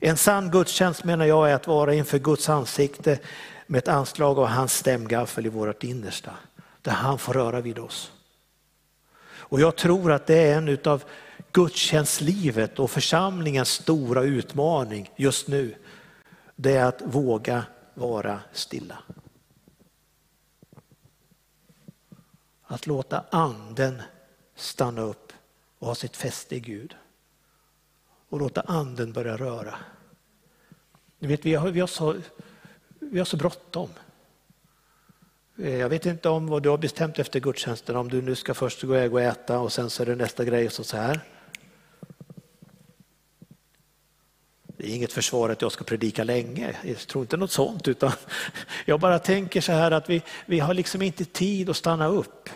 En 0.00 0.16
sann 0.16 0.50
gudstjänst 0.50 1.04
menar 1.04 1.24
jag 1.24 1.50
är 1.50 1.54
att 1.54 1.66
vara 1.66 1.94
inför 1.94 2.18
Guds 2.18 2.48
ansikte 2.48 3.18
med 3.66 3.78
ett 3.78 3.88
anslag 3.88 4.38
av 4.38 4.46
hans 4.46 4.72
stämgaffel 4.72 5.46
i 5.46 5.48
vårt 5.48 5.84
innersta, 5.84 6.30
där 6.82 6.92
han 6.92 7.18
får 7.18 7.32
röra 7.32 7.60
vid 7.60 7.78
oss. 7.78 8.12
Och 9.26 9.60
jag 9.60 9.76
tror 9.76 10.12
att 10.12 10.26
det 10.26 10.38
är 10.38 10.56
en 10.56 10.78
av 10.84 11.04
gudstjänstlivet 11.52 12.78
och 12.78 12.90
församlingens 12.90 13.68
stora 13.68 14.22
utmaning 14.22 15.10
just 15.16 15.48
nu. 15.48 15.74
Det 16.56 16.76
är 16.76 16.84
att 16.84 17.02
våga 17.04 17.66
vara 17.94 18.40
stilla. 18.52 18.98
Att 22.62 22.86
låta 22.86 23.24
anden 23.30 24.02
stanna 24.54 25.02
upp 25.02 25.32
och 25.78 25.86
ha 25.86 25.94
sitt 25.94 26.16
fäste 26.16 26.56
i 26.56 26.60
Gud. 26.60 26.96
Och 28.28 28.40
låta 28.40 28.60
anden 28.60 29.12
börja 29.12 29.36
röra. 29.36 29.74
Ni 31.18 31.28
vet, 31.28 31.44
vi 31.44 31.54
har, 31.54 31.68
vi 31.68 31.80
har 31.80 31.86
så, 31.86 32.16
vi 32.98 33.18
har 33.18 33.24
så 33.24 33.36
bråttom. 33.36 33.88
Eh, 35.58 35.76
jag 35.76 35.88
vet 35.88 36.06
inte 36.06 36.28
om 36.28 36.46
vad 36.46 36.62
du 36.62 36.68
har 36.68 36.78
bestämt 36.78 37.18
efter 37.18 37.40
gudstjänsten, 37.40 37.96
om 37.96 38.08
du 38.08 38.22
nu 38.22 38.34
ska 38.34 38.54
först 38.54 38.82
gå 38.82 38.94
iväg 38.94 39.12
och 39.12 39.20
äta 39.20 39.58
och 39.58 39.72
sen 39.72 39.90
så 39.90 40.02
är 40.02 40.06
det 40.06 40.14
nästa 40.14 40.44
grej 40.44 40.66
och 40.66 40.72
så 40.72 40.96
här. 40.96 41.20
Det 44.76 44.84
är 44.84 44.93
inget 45.04 45.12
försvar 45.12 45.50
att 45.50 45.62
jag 45.62 45.72
ska 45.72 45.84
predika 45.84 46.24
länge, 46.24 46.76
jag 46.82 46.98
tror 46.98 47.24
inte 47.24 47.36
något 47.36 47.52
sånt, 47.52 47.88
utan 47.88 48.12
jag 48.86 49.00
bara 49.00 49.18
tänker 49.18 49.60
så 49.60 49.72
här 49.72 49.90
att 49.90 50.10
vi, 50.10 50.22
vi 50.46 50.60
har 50.60 50.74
liksom 50.74 51.02
inte 51.02 51.24
tid 51.24 51.70
att 51.70 51.76
stanna 51.76 52.06
upp. 52.06 52.48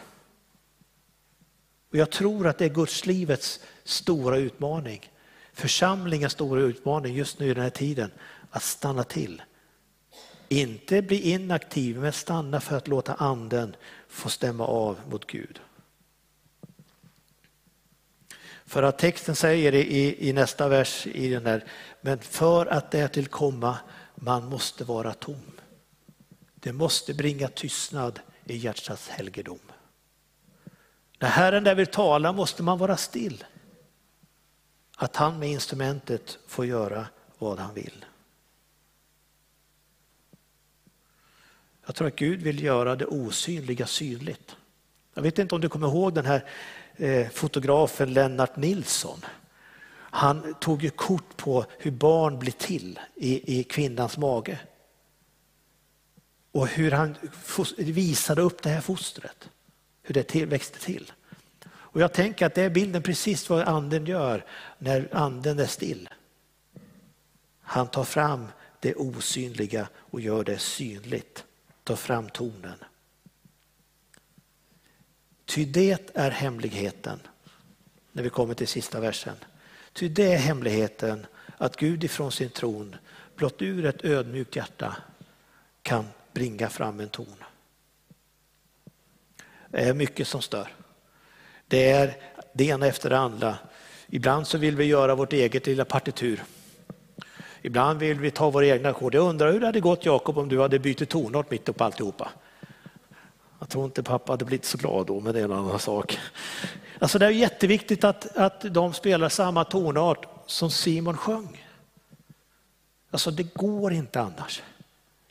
Och 1.91 1.99
jag 1.99 2.11
tror 2.11 2.47
att 2.47 2.59
det 2.59 2.65
är 2.65 2.69
Gudslivets 2.69 3.61
stora 3.85 4.37
utmaning, 4.37 5.11
församlingens 5.53 6.33
stora 6.33 6.61
utmaning 6.61 7.15
just 7.15 7.39
nu 7.39 7.51
i 7.51 7.55
den 7.55 7.63
här 7.63 7.71
tiden, 7.71 8.11
att 8.51 8.63
stanna 8.63 9.05
till. 9.05 9.43
Inte 10.49 11.03
bli 11.03 11.21
inaktiv, 11.31 11.99
men 11.99 12.13
stanna 12.13 12.61
för 12.61 12.77
att 12.77 12.89
låta 12.89 13.15
anden 13.15 13.77
få 14.09 14.29
stämma 14.29 14.67
av 14.67 14.99
mot 15.11 15.27
Gud. 15.27 15.61
För 18.69 18.83
att 18.83 18.99
texten 18.99 19.37
säger 19.37 19.75
i, 19.75 20.29
i 20.29 20.33
nästa 20.33 20.69
vers 20.69 21.07
i 21.07 21.29
den 21.29 21.47
här, 21.47 21.65
men 22.01 22.19
för 22.19 22.67
att 22.67 22.91
därtill 22.91 23.27
komma, 23.27 23.79
man 24.15 24.45
måste 24.45 24.85
vara 24.85 25.15
tom. 25.15 25.53
Det 26.55 26.73
måste 26.73 27.15
bringa 27.15 27.49
tystnad 27.49 28.21
i 28.45 28.57
hjärtats 28.57 29.09
helgedom. 29.09 29.59
När 31.19 31.29
Herren 31.29 31.65
där 31.65 31.75
vill 31.75 31.87
tala 31.87 32.33
måste 32.33 32.63
man 32.63 32.79
vara 32.79 32.97
still. 32.97 33.45
Att 34.97 35.17
han 35.17 35.39
med 35.39 35.49
instrumentet 35.49 36.39
får 36.47 36.67
göra 36.67 37.07
vad 37.39 37.59
han 37.59 37.75
vill. 37.75 38.05
Jag 41.87 41.95
tror 41.95 42.09
att 42.09 42.17
Gud 42.17 42.43
vill 42.43 42.63
göra 42.63 42.97
det 42.97 43.07
osynliga 43.07 43.87
synligt. 43.87 44.57
Jag 45.15 45.23
vet 45.23 45.39
inte 45.39 45.55
om 45.55 45.61
du 45.61 45.69
kommer 45.69 45.89
ihåg 45.89 46.15
den 46.15 46.27
här 46.27 46.45
Eh, 47.01 47.29
fotografen 47.29 48.13
Lennart 48.13 48.57
Nilsson. 48.57 49.25
Han 50.11 50.55
tog 50.55 50.83
ju 50.83 50.91
kort 50.91 51.37
på 51.37 51.65
hur 51.79 51.91
barn 51.91 52.39
blir 52.39 52.53
till 52.53 53.01
i, 53.15 53.61
i 53.61 53.65
kvinnans 53.65 54.19
mage. 54.19 54.59
Och 56.53 56.69
hur 56.69 56.91
han 56.91 57.17
visade 57.77 58.43
upp 58.43 58.63
det 58.63 58.71
här 58.71 58.81
fostret, 58.81 59.51
hur 60.03 60.15
det 60.15 60.23
till, 60.23 60.47
växte 60.47 60.79
till. 60.79 61.13
Och 61.69 62.01
jag 62.01 62.13
tänker 62.13 62.47
att 62.47 62.55
det 62.55 62.63
är 62.63 62.71
bilden 62.71 63.03
precis 63.03 63.51
vad 63.51 63.69
anden 63.69 64.07
gör 64.07 64.45
när 64.79 65.09
anden 65.13 65.59
är 65.59 65.67
still. 65.67 66.09
Han 67.61 67.87
tar 67.87 68.05
fram 68.05 68.47
det 68.81 68.95
osynliga 68.95 69.89
och 69.95 70.21
gör 70.21 70.45
det 70.45 70.59
synligt 70.59 71.45
tar 71.85 71.97
fram 71.97 72.29
tonen. 72.29 72.79
Ty 75.49 75.65
det 75.65 76.11
är 76.15 76.31
hemligheten, 76.31 77.21
när 78.13 78.23
vi 78.23 78.31
kommer 78.31 78.55
till 78.55 78.69
sista 78.69 79.01
versen. 79.01 79.37
Ty 79.93 80.09
det 80.09 80.33
är 80.33 80.39
hemligheten 80.39 81.27
att 81.57 81.77
Gud 81.77 82.05
ifrån 82.05 82.33
sin 82.33 82.51
tron 82.51 82.97
blott 83.37 83.63
ur 83.63 83.87
ett 83.87 84.05
ödmjukt 84.05 84.57
hjärta 84.57 84.97
kan 85.83 86.05
bringa 86.33 86.69
fram 86.69 87.01
en 87.01 87.09
ton. 87.09 87.45
Det 89.69 89.79
är 89.79 89.95
mycket 89.95 90.29
som 90.29 90.43
stör. 90.43 90.69
Det 91.67 91.91
är 91.91 92.17
det 92.53 92.65
ena 92.65 92.87
efter 92.87 93.11
det 93.11 93.19
andra. 93.19 93.59
Ibland 94.07 94.47
så 94.47 94.59
vill 94.59 94.77
vi 94.77 94.85
göra 94.85 95.15
vårt 95.15 95.33
eget 95.33 95.67
lilla 95.67 95.85
partitur. 95.85 96.45
Ibland 97.63 97.99
vill 97.99 98.21
vi 98.21 98.31
ta 98.31 98.51
våra 98.51 98.67
egna 98.67 98.89
ackord. 98.89 99.15
Jag 99.15 99.29
undrar 99.29 99.53
hur 99.53 99.61
det 99.61 99.67
hade 99.67 99.81
gått 99.81 100.05
Jakob 100.05 100.39
om 100.39 100.49
du 100.49 100.61
hade 100.61 100.79
bytt 100.79 101.09
tonart 101.09 101.51
mitt 101.51 101.69
upp 101.69 101.81
alltihopa. 101.81 102.33
Jag 103.59 103.69
tror 103.69 103.85
inte 103.85 104.03
pappa 104.03 104.33
hade 104.33 104.45
blivit 104.45 104.65
så 104.65 104.79
glad 104.79 105.07
då, 105.07 105.21
men 105.21 105.35
det 105.35 105.41
är 105.41 105.45
en 105.45 105.53
annan 105.53 105.79
sak. 105.79 106.19
Alltså 106.99 107.19
det 107.19 107.27
är 107.27 107.31
jätteviktigt 107.31 108.05
att, 108.05 108.37
att 108.37 108.61
de 108.61 108.95
spelar 108.95 109.29
samma 109.29 109.65
tonart 109.65 110.27
som 110.47 110.71
Simon 110.71 111.17
sjöng. 111.17 111.65
Alltså 113.11 113.31
det 113.31 113.55
går 113.55 113.93
inte 113.93 114.21
annars. 114.21 114.63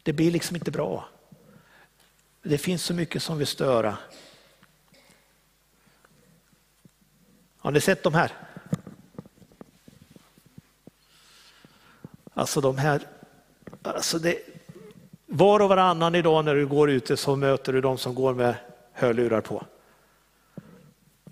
Det 0.03 0.13
blir 0.13 0.31
liksom 0.31 0.55
inte 0.55 0.71
bra. 0.71 1.09
Det 2.43 2.57
finns 2.57 2.83
så 2.83 2.93
mycket 2.93 3.23
som 3.23 3.37
vill 3.37 3.47
störa. 3.47 3.97
Har 7.57 7.71
ni 7.71 7.81
sett 7.81 8.03
de 8.03 8.13
här? 8.13 8.31
Alltså 12.33 12.61
de 12.61 12.77
här, 12.77 13.01
alltså 13.81 14.19
det, 14.19 14.37
var 15.38 15.60
och 15.60 15.69
varannan 15.69 16.15
idag 16.15 16.45
när 16.45 16.56
du 16.56 16.67
går 16.67 16.89
ute 16.89 17.17
så 17.17 17.36
möter 17.36 17.73
du 17.73 17.82
de 17.82 17.97
som 17.97 18.15
går 18.15 18.34
med 18.34 18.56
hörlurar 18.93 19.41
på. 19.41 19.65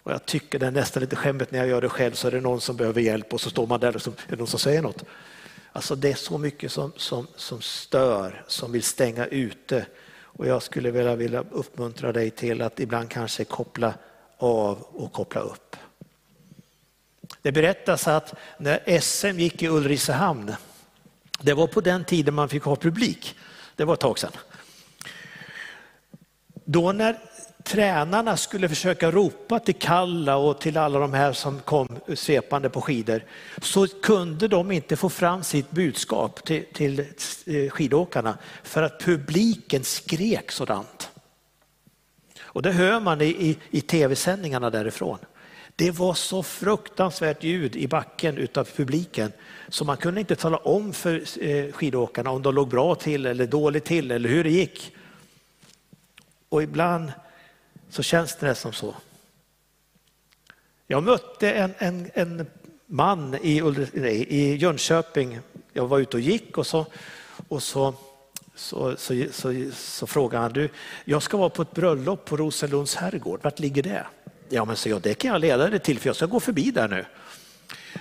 Och 0.04 0.12
jag 0.12 0.26
tycker 0.26 0.60
det 0.60 0.66
är 0.66 0.72
nästan 0.72 1.02
lite 1.02 1.16
skämmigt 1.16 1.52
när 1.52 1.60
jag 1.60 1.68
gör 1.68 1.82
det 1.82 1.90
själv 1.90 2.14
så 2.14 2.28
är 2.28 2.32
det 2.32 2.42
någon 2.42 2.62
som 2.62 2.76
behöver 2.76 3.02
hjälp 3.02 3.34
och 3.34 3.42
så 3.42 3.50
står 3.50 3.68
man 3.68 3.80
där 3.80 3.96
och 3.96 4.02
så 4.02 4.10
är 4.10 4.16
det 4.28 4.36
någon 4.36 4.48
som 4.48 4.60
säger 4.60 4.82
något. 4.82 5.04
Alltså 5.72 5.96
det 5.96 6.12
är 6.12 6.16
så 6.16 6.38
mycket 6.38 6.72
som, 6.72 6.92
som, 6.96 7.28
som 7.36 7.62
stör, 7.62 8.44
som 8.48 8.72
vill 8.72 8.84
stänga 8.84 9.26
ute. 9.26 9.86
Och 10.22 10.48
jag 10.48 10.64
skulle 10.64 10.92
vilja, 10.92 11.16
vilja 11.16 11.44
uppmuntra 11.52 12.12
dig 12.12 12.32
till 12.32 12.62
att 12.62 12.80
ibland 12.80 13.10
kanske 13.10 13.44
koppla 13.44 13.94
av 14.38 14.82
och 14.82 15.14
koppla 15.14 15.42
upp. 15.42 15.76
Det 17.42 17.52
berättas 17.52 18.08
att 18.08 18.34
när 18.58 19.00
SM 19.00 19.40
gick 19.40 19.64
i 19.64 19.68
Ulricehamn 19.68 20.56
det 21.40 21.54
var 21.54 21.68
på 21.68 21.82
den 21.82 22.04
tiden 22.04 22.34
man 22.34 22.50
fick 22.50 22.64
ha 22.64 22.76
publik. 22.76 23.36
Det 23.76 23.86
var 23.86 23.94
ett 23.94 24.00
tag 24.00 24.20
sedan. 24.20 24.32
Då 26.66 26.92
när 26.92 27.16
tränarna 27.64 28.38
skulle 28.38 28.70
försöka 28.70 29.12
ropa 29.12 29.60
till 29.60 29.76
Kalla 29.76 30.36
och 30.36 30.60
till 30.60 30.78
alla 30.78 31.00
de 31.00 31.14
här 31.14 31.34
som 31.34 31.60
kom 31.60 31.88
svepande 32.16 32.70
på 32.70 32.82
skidor 32.82 33.24
så 33.62 33.88
kunde 33.88 34.48
de 34.48 34.72
inte 34.72 34.96
få 34.96 35.10
fram 35.10 35.44
sitt 35.44 35.72
budskap 35.72 36.46
till, 36.46 36.66
till 36.74 37.00
eh, 37.00 37.70
skidåkarna 37.70 38.38
för 38.64 38.84
att 38.84 39.00
publiken 39.00 39.84
skrek 39.84 40.52
sådant. 40.52 41.12
Och 42.40 42.62
det 42.62 42.72
hör 42.72 43.00
man 43.00 43.22
i, 43.22 43.26
i, 43.26 43.58
i 43.70 43.82
tv-sändningarna 43.82 44.70
därifrån. 44.70 45.20
Det 45.76 45.92
var 45.92 46.14
så 46.14 46.44
fruktansvärt 46.44 47.44
ljud 47.44 47.76
i 47.76 47.88
backen 47.88 48.38
utav 48.38 48.64
publiken 48.64 49.32
så 49.70 49.86
man 49.86 49.98
kunde 49.98 50.20
inte 50.20 50.36
tala 50.36 50.58
om 50.58 50.94
för 50.94 51.44
eh, 51.44 51.72
skidåkarna 51.72 52.30
om 52.30 52.42
de 52.42 52.56
låg 52.56 52.68
bra 52.68 52.96
till 52.96 53.26
eller 53.26 53.48
dåligt 53.48 53.86
till 53.86 54.12
eller 54.12 54.30
hur 54.30 54.44
det 54.44 54.50
gick. 54.50 54.96
Och 56.50 56.64
ibland 56.64 57.12
så 57.90 58.04
känns 58.04 58.36
det 58.36 58.48
nästan 58.48 58.74
så. 58.74 58.96
Jag 60.88 61.04
mötte 61.04 61.52
en, 61.52 61.74
en, 61.78 62.12
en 62.14 62.48
man 62.86 63.36
i, 63.36 63.62
nej, 63.94 64.28
i 64.30 64.56
Jönköping, 64.56 65.40
jag 65.74 65.88
var 65.88 66.00
ute 66.00 66.18
och 66.18 66.22
gick 66.22 66.58
och 66.58 66.68
så, 66.68 66.86
och 67.48 67.64
så 67.64 67.94
så, 68.56 68.98
så, 68.98 69.26
så, 69.32 69.72
så 69.74 70.08
frågade 70.08 70.44
han, 70.44 70.54
du, 70.54 70.70
jag 71.06 71.24
ska 71.24 71.38
vara 71.38 71.50
på 71.50 71.62
ett 71.62 71.74
bröllop 71.74 72.26
på 72.26 72.38
Rosenlunds 72.38 72.96
herrgård, 72.96 73.40
vart 73.44 73.60
ligger 73.60 73.84
det? 73.84 74.06
Ja 74.50 74.66
men 74.66 74.76
så 74.76 74.90
jag, 74.90 75.02
det 75.02 75.14
kan 75.14 75.32
jag 75.32 75.42
leda 75.42 75.70
dig 75.70 75.80
till 75.80 76.00
för 76.00 76.10
jag 76.10 76.16
ska 76.16 76.26
gå 76.26 76.40
förbi 76.40 76.72
där 76.72 76.88
nu. 76.88 77.06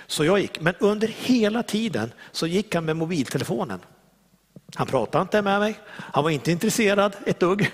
Så 0.07 0.25
jag 0.25 0.39
gick, 0.39 0.59
men 0.59 0.73
under 0.79 1.07
hela 1.07 1.63
tiden 1.63 2.11
så 2.31 2.47
gick 2.47 2.75
han 2.75 2.85
med 2.85 2.95
mobiltelefonen. 2.95 3.79
Han 4.75 4.87
pratade 4.87 5.21
inte 5.21 5.41
med 5.41 5.59
mig, 5.59 5.79
han 5.87 6.23
var 6.23 6.31
inte 6.31 6.51
intresserad 6.51 7.15
ett 7.25 7.39
dugg. 7.39 7.71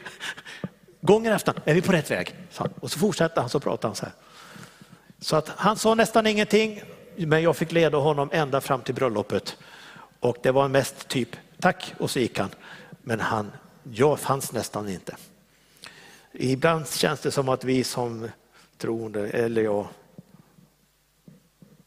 Gången 1.01 1.33
efter, 1.33 1.53
är 1.65 1.73
vi 1.73 1.81
på 1.81 1.91
rätt 1.91 2.11
väg? 2.11 2.35
Och 2.79 2.91
så 2.91 2.99
fortsatte 2.99 3.41
han 3.41 3.49
så 3.49 3.59
pratade 3.59 3.87
han 3.87 3.95
så 3.95 4.05
här. 4.05 4.13
Så 5.19 5.35
att 5.35 5.49
han 5.49 5.77
sa 5.77 5.95
nästan 5.95 6.27
ingenting, 6.27 6.81
men 7.15 7.41
jag 7.41 7.57
fick 7.57 7.71
leda 7.71 7.97
honom 7.97 8.29
ända 8.33 8.61
fram 8.61 8.81
till 8.81 8.95
bröllopet. 8.95 9.57
Och 10.19 10.37
det 10.43 10.51
var 10.51 10.67
mest 10.67 11.07
typ 11.07 11.29
tack 11.59 11.93
och 11.97 12.11
så 12.11 12.19
gick 12.19 12.39
han. 12.39 12.49
Men 13.01 13.19
han, 13.19 13.51
jag 13.83 14.19
fanns 14.19 14.51
nästan 14.51 14.89
inte. 14.89 15.15
Ibland 16.31 16.89
känns 16.89 17.19
det 17.19 17.31
som 17.31 17.49
att 17.49 17.63
vi 17.63 17.83
som 17.83 18.29
troende, 18.81 19.29
eller 19.29 19.61
jag, 19.61 19.87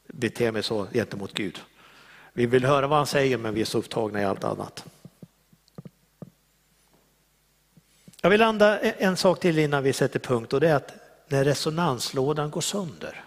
beter 0.07 0.53
mig 0.53 0.63
så 0.63 0.87
gentemot 0.93 1.33
Gud. 1.33 1.61
Vi 2.33 2.47
vill 2.47 2.65
höra 2.65 2.87
vad 2.87 2.99
han 2.99 3.07
säger 3.07 3.39
men 3.39 3.55
vi 3.55 3.61
är 3.61 3.65
så 3.65 3.79
upptagna 3.79 4.21
i 4.21 4.25
allt 4.25 4.45
annat. 4.45 4.85
Jag 8.21 8.31
vill 8.31 8.41
landa 8.41 8.81
en 8.81 9.17
sak 9.17 9.41
till 9.41 9.59
innan 9.59 9.83
vi 9.83 9.93
sätter 9.93 10.21
punkt 10.21 10.53
och 10.53 10.61
det 10.61 10.69
är 10.69 10.75
att 10.75 10.95
när 11.29 11.45
resonanslådan 11.45 12.51
går 12.51 12.61
sönder. 12.61 13.25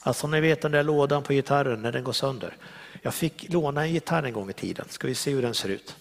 Alltså 0.00 0.26
ni 0.26 0.40
vet 0.40 0.62
den 0.62 0.72
där 0.72 0.82
lådan 0.82 1.22
på 1.22 1.32
gitarren 1.32 1.82
när 1.82 1.92
den 1.92 2.04
går 2.04 2.12
sönder. 2.12 2.56
Jag 3.02 3.14
fick 3.14 3.52
låna 3.52 3.82
en 3.82 3.92
gitarr 3.92 4.22
en 4.22 4.32
gång 4.32 4.50
i 4.50 4.52
tiden, 4.52 4.86
ska 4.88 5.06
vi 5.06 5.14
se 5.14 5.30
hur 5.30 5.42
den 5.42 5.54
ser 5.54 5.68
ut. 5.68 5.96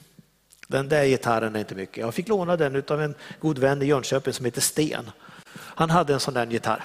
Den 0.67 0.89
där 0.89 1.05
gitarren 1.05 1.55
är 1.55 1.59
inte 1.59 1.75
mycket. 1.75 1.97
Jag 1.97 2.13
fick 2.13 2.27
låna 2.27 2.57
den 2.57 2.83
av 2.87 3.01
en 3.01 3.15
god 3.39 3.59
vän 3.59 3.81
i 3.81 3.85
Jönköping 3.85 4.33
som 4.33 4.45
heter 4.45 4.61
Sten. 4.61 5.11
Han 5.59 5.89
hade 5.89 6.13
en 6.13 6.19
sån 6.19 6.33
där 6.33 6.45
gitarr. 6.45 6.83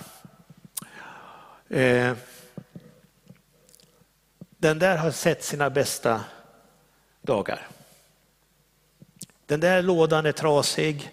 Eh, 1.68 2.12
den 4.58 4.78
där 4.78 4.96
har 4.96 5.10
sett 5.10 5.44
sina 5.44 5.70
bästa 5.70 6.20
dagar. 7.22 7.68
Den 9.46 9.60
där 9.60 9.82
lådan 9.82 10.26
är 10.26 10.32
trasig 10.32 11.10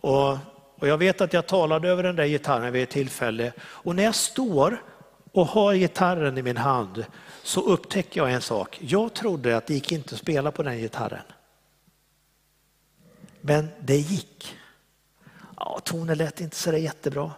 och, 0.00 0.38
och 0.74 0.88
jag 0.88 0.98
vet 0.98 1.20
att 1.20 1.32
jag 1.32 1.46
talade 1.46 1.88
över 1.88 2.02
den 2.02 2.16
där 2.16 2.26
gitarren 2.26 2.72
vid 2.72 2.82
ett 2.82 2.90
tillfälle 2.90 3.52
och 3.60 3.96
när 3.96 4.02
jag 4.02 4.14
står 4.14 4.82
och 5.32 5.46
har 5.46 5.74
gitarren 5.74 6.38
i 6.38 6.42
min 6.42 6.56
hand 6.56 7.04
så 7.42 7.60
upptäcker 7.60 8.20
jag 8.20 8.32
en 8.32 8.40
sak. 8.40 8.78
Jag 8.80 9.14
trodde 9.14 9.56
att 9.56 9.66
det 9.66 9.74
gick 9.74 9.92
inte 9.92 10.14
att 10.14 10.20
spela 10.20 10.50
på 10.50 10.62
den 10.62 10.78
gitarren. 10.78 11.22
Men 13.40 13.68
det 13.80 13.96
gick. 13.96 14.56
Ja, 15.56 15.80
tonen 15.84 16.18
lät 16.18 16.40
inte 16.40 16.56
så 16.56 16.72
jättebra. 16.72 17.32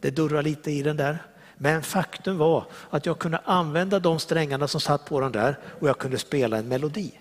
Det 0.00 0.10
durrar 0.10 0.42
lite 0.42 0.70
i 0.70 0.82
den 0.82 0.96
där. 0.96 1.18
Men 1.56 1.82
faktum 1.82 2.38
var 2.38 2.64
att 2.90 3.06
jag 3.06 3.18
kunde 3.18 3.38
använda 3.38 3.98
de 3.98 4.18
strängarna 4.18 4.68
som 4.68 4.80
satt 4.80 5.04
på 5.04 5.20
den 5.20 5.32
där 5.32 5.58
och 5.80 5.88
jag 5.88 5.98
kunde 5.98 6.18
spela 6.18 6.58
en 6.58 6.68
melodi. 6.68 7.12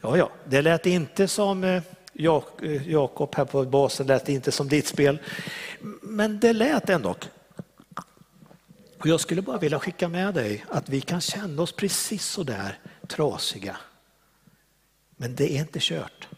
Ja, 0.00 0.16
ja, 0.16 0.30
det 0.44 0.62
lät 0.62 0.86
inte 0.86 1.28
som 1.28 1.64
eh, 1.64 1.82
eh, 2.14 2.90
Jakob 2.90 3.34
här 3.34 3.44
på 3.44 3.64
basen, 3.64 4.06
lät 4.06 4.28
inte 4.28 4.52
som 4.52 4.68
ditt 4.68 4.86
spel. 4.86 5.18
Men 6.02 6.40
det 6.40 6.52
lät 6.52 6.90
ändå. 6.90 7.14
Och 8.98 9.06
jag 9.06 9.20
skulle 9.20 9.42
bara 9.42 9.58
vilja 9.58 9.78
skicka 9.78 10.08
med 10.08 10.34
dig 10.34 10.64
att 10.68 10.88
vi 10.88 11.00
kan 11.00 11.20
känna 11.20 11.62
oss 11.62 11.72
precis 11.72 12.26
så 12.26 12.42
där 12.42 12.78
trasiga. 13.08 13.76
Men 15.16 15.34
det 15.34 15.52
är 15.52 15.60
inte 15.60 15.78
kört. 15.82 16.28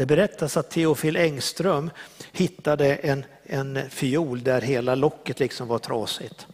Det 0.00 0.06
berättas 0.06 0.56
att 0.56 0.70
Teofil 0.70 1.16
Engström 1.16 1.90
hittade 2.32 2.94
en, 2.94 3.24
en 3.42 3.90
fiol 3.90 4.42
där 4.42 4.60
hela 4.60 4.94
locket 4.94 5.40
liksom 5.40 5.68
var 5.68 5.78
trasigt. 5.78 6.46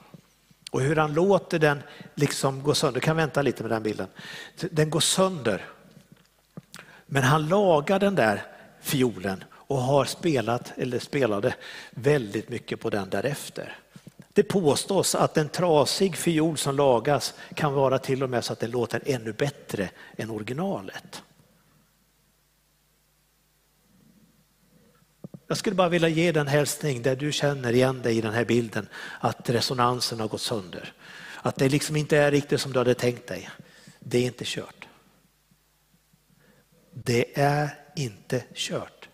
Och 0.70 0.80
hur 0.80 0.96
han 0.96 1.14
låter 1.14 1.58
den 1.58 1.82
liksom 2.14 2.62
gå 2.62 2.74
sönder, 2.74 3.00
du 3.00 3.04
kan 3.04 3.16
vänta 3.16 3.42
lite 3.42 3.62
med 3.62 3.72
den 3.72 3.82
bilden. 3.82 4.06
Den 4.70 4.90
går 4.90 5.00
sönder. 5.00 5.64
Men 7.06 7.22
han 7.22 7.48
lagar 7.48 7.98
den 7.98 8.14
där 8.14 8.42
fiolen 8.80 9.44
och 9.52 9.78
har 9.78 10.04
spelat, 10.04 10.72
eller 10.76 10.98
spelade 10.98 11.54
väldigt 11.90 12.48
mycket 12.48 12.80
på 12.80 12.90
den 12.90 13.10
därefter. 13.10 13.76
Det 14.32 14.42
påstås 14.42 15.14
att 15.14 15.36
en 15.36 15.48
trasig 15.48 16.16
fiol 16.16 16.56
som 16.56 16.76
lagas 16.76 17.34
kan 17.54 17.72
vara 17.72 17.98
till 17.98 18.22
och 18.22 18.30
med 18.30 18.44
så 18.44 18.52
att 18.52 18.60
den 18.60 18.70
låter 18.70 19.02
ännu 19.06 19.32
bättre 19.32 19.90
än 20.16 20.30
originalet. 20.30 21.22
Jag 25.46 25.58
skulle 25.58 25.76
bara 25.76 25.88
vilja 25.88 26.08
ge 26.08 26.32
den 26.32 26.46
hälsning 26.46 27.02
där 27.02 27.16
du 27.16 27.32
känner 27.32 27.72
igen 27.72 28.02
dig 28.02 28.18
i 28.18 28.20
den 28.20 28.34
här 28.34 28.44
bilden 28.44 28.88
att 29.20 29.50
resonansen 29.50 30.20
har 30.20 30.28
gått 30.28 30.40
sönder. 30.40 30.92
Att 31.42 31.56
det 31.56 31.68
liksom 31.68 31.96
inte 31.96 32.16
är 32.16 32.30
riktigt 32.30 32.60
som 32.60 32.72
du 32.72 32.78
hade 32.78 32.94
tänkt 32.94 33.26
dig. 33.26 33.50
Det 33.98 34.18
är 34.18 34.26
inte 34.26 34.44
kört. 34.46 34.88
Det 36.92 37.40
är 37.40 37.78
inte 37.96 38.44
kört. 38.54 39.08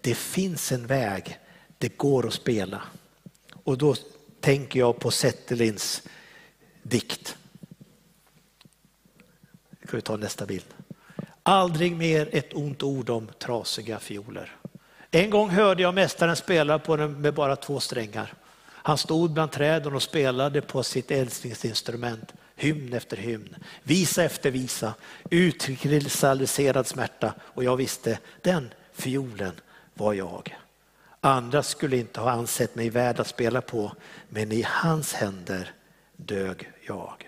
Det 0.00 0.14
finns 0.14 0.72
en 0.72 0.86
väg, 0.86 1.38
det 1.78 1.96
går 1.96 2.26
att 2.26 2.34
spela. 2.34 2.82
Och 3.64 3.78
då 3.78 3.94
tänker 4.40 4.78
jag 4.78 4.98
på 4.98 5.10
Zetterlins 5.10 6.02
dikt. 6.82 7.36
Ska 9.86 9.96
vi 9.96 10.02
ta 10.02 10.16
nästa 10.16 10.46
bild. 10.46 10.66
Aldrig 11.42 11.96
mer 11.96 12.28
ett 12.32 12.54
ont 12.54 12.82
ord 12.82 13.10
om 13.10 13.30
trasiga 13.38 13.98
fioler. 13.98 14.56
En 15.10 15.30
gång 15.30 15.50
hörde 15.50 15.82
jag 15.82 15.94
mästaren 15.94 16.36
spela 16.36 16.78
på 16.78 16.96
den 16.96 17.20
med 17.20 17.34
bara 17.34 17.56
två 17.56 17.80
strängar. 17.80 18.34
Han 18.66 18.98
stod 18.98 19.30
bland 19.30 19.50
träden 19.52 19.94
och 19.94 20.02
spelade 20.02 20.60
på 20.60 20.82
sitt 20.82 21.10
älsklingsinstrument, 21.10 22.34
hymn 22.56 22.92
efter 22.92 23.16
hymn, 23.16 23.56
visa 23.82 24.24
efter 24.24 24.50
visa, 24.50 24.94
utkristalliserad 25.30 26.86
smärta 26.86 27.34
och 27.40 27.64
jag 27.64 27.76
visste, 27.76 28.18
den 28.42 28.70
fiolen 28.92 29.52
var 29.94 30.12
jag. 30.12 30.56
Andra 31.20 31.62
skulle 31.62 31.96
inte 31.96 32.20
ha 32.20 32.30
ansett 32.30 32.74
mig 32.74 32.90
värd 32.90 33.20
att 33.20 33.26
spela 33.26 33.60
på, 33.60 33.92
men 34.28 34.52
i 34.52 34.66
hans 34.68 35.14
händer 35.14 35.70
dög 36.16 36.70
jag. 36.86 37.27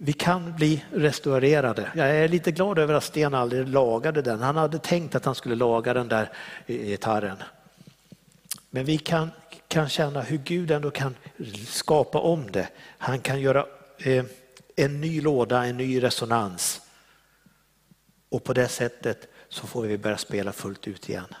Vi 0.00 0.12
kan 0.12 0.56
bli 0.56 0.84
restaurerade. 0.92 1.92
Jag 1.94 2.10
är 2.10 2.28
lite 2.28 2.52
glad 2.52 2.78
över 2.78 2.94
att 2.94 3.04
Sten 3.04 3.34
aldrig 3.34 3.68
lagade 3.68 4.22
den. 4.22 4.40
Han 4.40 4.56
hade 4.56 4.78
tänkt 4.78 5.14
att 5.14 5.24
han 5.24 5.34
skulle 5.34 5.54
laga 5.54 5.94
den 5.94 6.08
där 6.08 6.32
gitarren. 6.66 7.36
Men 8.70 8.84
vi 8.84 8.98
kan, 8.98 9.30
kan 9.68 9.88
känna 9.88 10.20
hur 10.20 10.38
Gud 10.38 10.70
ändå 10.70 10.90
kan 10.90 11.16
skapa 11.66 12.18
om 12.18 12.50
det. 12.50 12.68
Han 12.98 13.20
kan 13.20 13.40
göra 13.40 13.66
eh, 13.98 14.24
en 14.76 15.00
ny 15.00 15.20
låda, 15.20 15.64
en 15.64 15.76
ny 15.76 16.02
resonans. 16.02 16.80
Och 18.28 18.44
på 18.44 18.52
det 18.52 18.68
sättet 18.68 19.28
så 19.48 19.66
får 19.66 19.82
vi 19.82 19.98
börja 19.98 20.18
spela 20.18 20.52
fullt 20.52 20.88
ut 20.88 21.08
igen. 21.08 21.34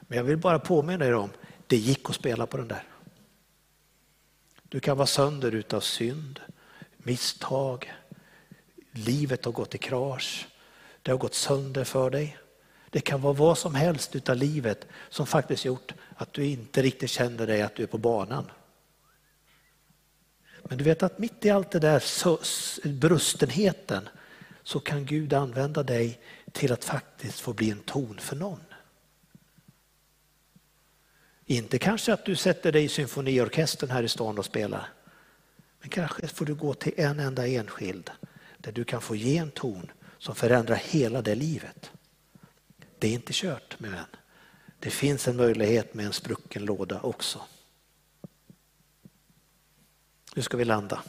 Men 0.00 0.18
jag 0.18 0.24
vill 0.24 0.38
bara 0.38 0.58
påminna 0.58 1.06
er 1.06 1.14
om, 1.14 1.30
det 1.66 1.76
gick 1.76 2.10
att 2.10 2.16
spela 2.16 2.46
på 2.46 2.56
den 2.56 2.68
där. 2.68 2.84
Du 4.68 4.80
kan 4.80 4.96
vara 4.96 5.06
sönder 5.06 5.54
utav 5.54 5.80
synd, 5.80 6.40
misstag, 7.02 7.94
livet 8.92 9.44
har 9.44 9.52
gått 9.52 9.74
i 9.74 9.78
krasch, 9.78 10.48
det 11.02 11.10
har 11.10 11.18
gått 11.18 11.34
sönder 11.34 11.84
för 11.84 12.10
dig. 12.10 12.38
Det 12.90 13.00
kan 13.00 13.20
vara 13.20 13.32
vad 13.32 13.58
som 13.58 13.74
helst 13.74 14.16
utav 14.16 14.36
livet 14.36 14.86
som 15.08 15.26
faktiskt 15.26 15.64
gjort 15.64 15.92
att 16.16 16.32
du 16.32 16.46
inte 16.46 16.82
riktigt 16.82 17.10
känner 17.10 17.46
dig 17.46 17.62
att 17.62 17.76
du 17.76 17.82
är 17.82 17.86
på 17.86 17.98
banan. 17.98 18.50
Men 20.62 20.78
du 20.78 20.84
vet 20.84 21.02
att 21.02 21.18
mitt 21.18 21.44
i 21.44 21.50
allt 21.50 21.70
det 21.70 21.78
där 21.78 22.02
brustenheten 22.88 24.08
så 24.62 24.80
kan 24.80 25.04
Gud 25.04 25.32
använda 25.32 25.82
dig 25.82 26.20
till 26.52 26.72
att 26.72 26.84
faktiskt 26.84 27.40
få 27.40 27.52
bli 27.52 27.70
en 27.70 27.80
ton 27.80 28.18
för 28.18 28.36
någon. 28.36 28.64
Inte 31.46 31.78
kanske 31.78 32.12
att 32.12 32.24
du 32.24 32.36
sätter 32.36 32.72
dig 32.72 32.84
i 32.84 32.88
symfoniorkestern 32.88 33.90
här 33.90 34.02
i 34.02 34.08
stan 34.08 34.38
och 34.38 34.44
spelar. 34.44 34.88
Men 35.82 35.90
kanske 35.90 36.26
får 36.28 36.44
du 36.44 36.54
gå 36.54 36.74
till 36.74 36.92
en 36.96 37.20
enda 37.20 37.48
enskild 37.48 38.10
där 38.58 38.72
du 38.72 38.84
kan 38.84 39.00
få 39.00 39.16
ge 39.16 39.36
en 39.36 39.50
ton 39.50 39.90
som 40.18 40.34
förändrar 40.34 40.76
hela 40.76 41.22
det 41.22 41.34
livet. 41.34 41.90
Det 42.98 43.08
är 43.08 43.12
inte 43.12 43.32
kört 43.34 43.80
med 43.80 43.90
vän. 43.90 44.06
Det 44.78 44.90
finns 44.90 45.28
en 45.28 45.36
möjlighet 45.36 45.94
med 45.94 46.06
en 46.06 46.12
sprucken 46.12 46.64
låda 46.64 47.00
också. 47.00 47.40
Nu 50.34 50.42
ska 50.42 50.56
vi 50.56 50.64
landa. 50.64 51.02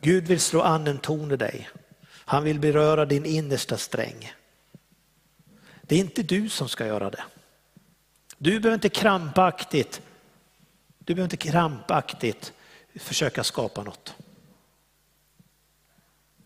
Gud 0.00 0.28
vill 0.28 0.40
slå 0.40 0.62
an 0.62 0.86
en 0.86 0.98
ton 0.98 1.32
i 1.32 1.36
dig. 1.36 1.68
Han 2.06 2.44
vill 2.44 2.60
beröra 2.60 3.06
din 3.06 3.26
innersta 3.26 3.76
sträng. 3.76 4.32
Det 5.82 5.94
är 5.94 5.98
inte 5.98 6.22
du 6.22 6.48
som 6.48 6.68
ska 6.68 6.86
göra 6.86 7.10
det. 7.10 7.24
Du 8.38 8.60
behöver 8.60 8.74
inte 8.74 8.88
krampaktigt, 8.88 10.02
du 11.10 11.14
behöver 11.14 11.26
inte 11.26 11.50
krampaktigt 11.50 12.52
försöka 12.94 13.44
skapa 13.44 13.82
något. 13.82 14.14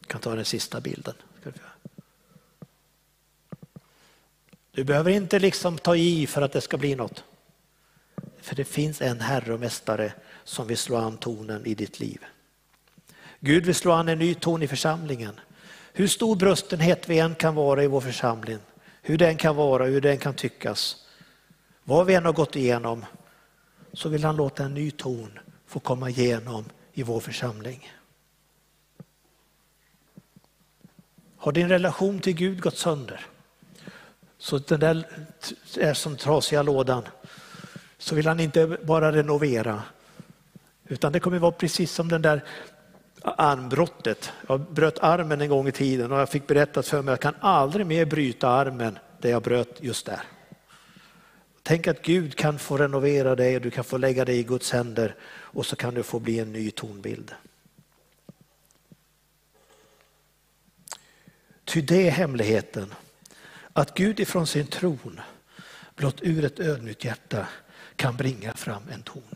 Jag 0.00 0.08
kan 0.08 0.20
ta 0.20 0.34
den 0.34 0.44
sista 0.44 0.80
bilden. 0.80 1.14
Du 4.70 4.84
behöver 4.84 5.10
inte 5.10 5.38
liksom 5.38 5.78
ta 5.78 5.96
i 5.96 6.26
för 6.26 6.42
att 6.42 6.52
det 6.52 6.60
ska 6.60 6.76
bli 6.76 6.94
något. 6.94 7.24
För 8.40 8.54
det 8.54 8.64
finns 8.64 9.00
en 9.00 9.20
Herre 9.20 9.52
och 9.54 9.60
Mästare 9.60 10.12
som 10.44 10.66
vill 10.66 10.78
slå 10.78 10.96
an 10.96 11.16
tonen 11.16 11.66
i 11.66 11.74
ditt 11.74 12.00
liv. 12.00 12.24
Gud 13.40 13.66
vill 13.66 13.74
slå 13.74 13.92
an 13.92 14.08
en 14.08 14.18
ny 14.18 14.34
ton 14.34 14.62
i 14.62 14.68
församlingen. 14.68 15.40
Hur 15.92 16.08
stor 16.08 16.36
bröstenhet 16.36 17.08
vi 17.08 17.18
än 17.18 17.34
kan 17.34 17.54
vara 17.54 17.84
i 17.84 17.86
vår 17.86 18.00
församling, 18.00 18.58
hur 19.02 19.18
den 19.18 19.36
kan 19.36 19.56
vara, 19.56 19.84
hur 19.84 20.00
den 20.00 20.18
kan 20.18 20.34
tyckas. 20.34 21.06
Vad 21.82 22.06
vi 22.06 22.14
än 22.14 22.24
har 22.24 22.32
gått 22.32 22.56
igenom 22.56 23.04
så 23.94 24.08
vill 24.08 24.24
han 24.24 24.36
låta 24.36 24.64
en 24.64 24.74
ny 24.74 24.90
ton 24.90 25.38
få 25.66 25.80
komma 25.80 26.10
igenom 26.10 26.64
i 26.92 27.02
vår 27.02 27.20
församling. 27.20 27.90
Har 31.36 31.52
din 31.52 31.68
relation 31.68 32.18
till 32.18 32.34
Gud 32.34 32.62
gått 32.62 32.76
sönder? 32.76 33.26
Så 34.38 34.58
den 34.58 34.80
där 34.80 35.06
är 35.78 35.94
som 35.94 36.16
trasiga 36.16 36.62
lådan. 36.62 37.02
Så 37.98 38.14
vill 38.14 38.26
han 38.26 38.40
inte 38.40 38.66
bara 38.66 39.12
renovera. 39.12 39.82
Utan 40.88 41.12
det 41.12 41.20
kommer 41.20 41.38
vara 41.38 41.52
precis 41.52 41.92
som 41.92 42.08
den 42.08 42.22
där 42.22 42.44
armbrottet. 43.24 44.32
Jag 44.48 44.60
bröt 44.60 44.98
armen 44.98 45.40
en 45.40 45.48
gång 45.48 45.68
i 45.68 45.72
tiden 45.72 46.12
och 46.12 46.18
jag 46.18 46.28
fick 46.28 46.46
berättat 46.46 46.86
för 46.86 47.02
mig 47.02 47.12
att 47.14 47.24
jag 47.24 47.34
kan 47.34 47.50
aldrig 47.50 47.86
mer 47.86 48.04
bryta 48.04 48.48
armen 48.48 48.98
där 49.18 49.30
jag 49.30 49.42
bröt 49.42 49.76
just 49.80 50.06
där. 50.06 50.20
Tänk 51.66 51.86
att 51.86 52.02
Gud 52.02 52.36
kan 52.36 52.58
få 52.58 52.76
renovera 52.76 53.36
dig 53.36 53.56
och 53.56 53.62
du 53.62 53.70
kan 53.70 53.84
få 53.84 53.96
lägga 53.96 54.24
dig 54.24 54.38
i 54.38 54.42
Guds 54.42 54.72
händer 54.72 55.14
och 55.24 55.66
så 55.66 55.76
kan 55.76 55.94
du 55.94 56.02
få 56.02 56.18
bli 56.18 56.38
en 56.38 56.52
ny 56.52 56.70
tonbild. 56.70 57.34
Ty 61.64 61.80
det 61.80 62.06
är 62.06 62.10
hemligheten, 62.10 62.94
att 63.72 63.94
Gud 63.94 64.20
ifrån 64.20 64.46
sin 64.46 64.66
tron 64.66 65.20
blott 65.96 66.22
ur 66.22 66.44
ett 66.44 66.60
ödmjukt 66.60 67.04
hjärta 67.04 67.48
kan 67.96 68.16
bringa 68.16 68.54
fram 68.54 68.82
en 68.92 69.02
ton. 69.02 69.34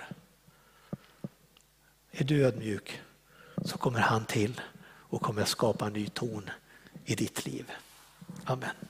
Är 2.11 2.25
du 2.25 2.47
ödmjuk 2.47 3.01
så 3.65 3.79
kommer 3.79 4.01
han 4.01 4.25
till 4.25 4.61
och 4.85 5.23
kommer 5.23 5.45
skapa 5.45 5.87
en 5.87 5.93
ny 5.93 6.09
ton 6.09 6.51
i 7.05 7.15
ditt 7.15 7.47
liv. 7.47 7.73
Amen. 8.45 8.88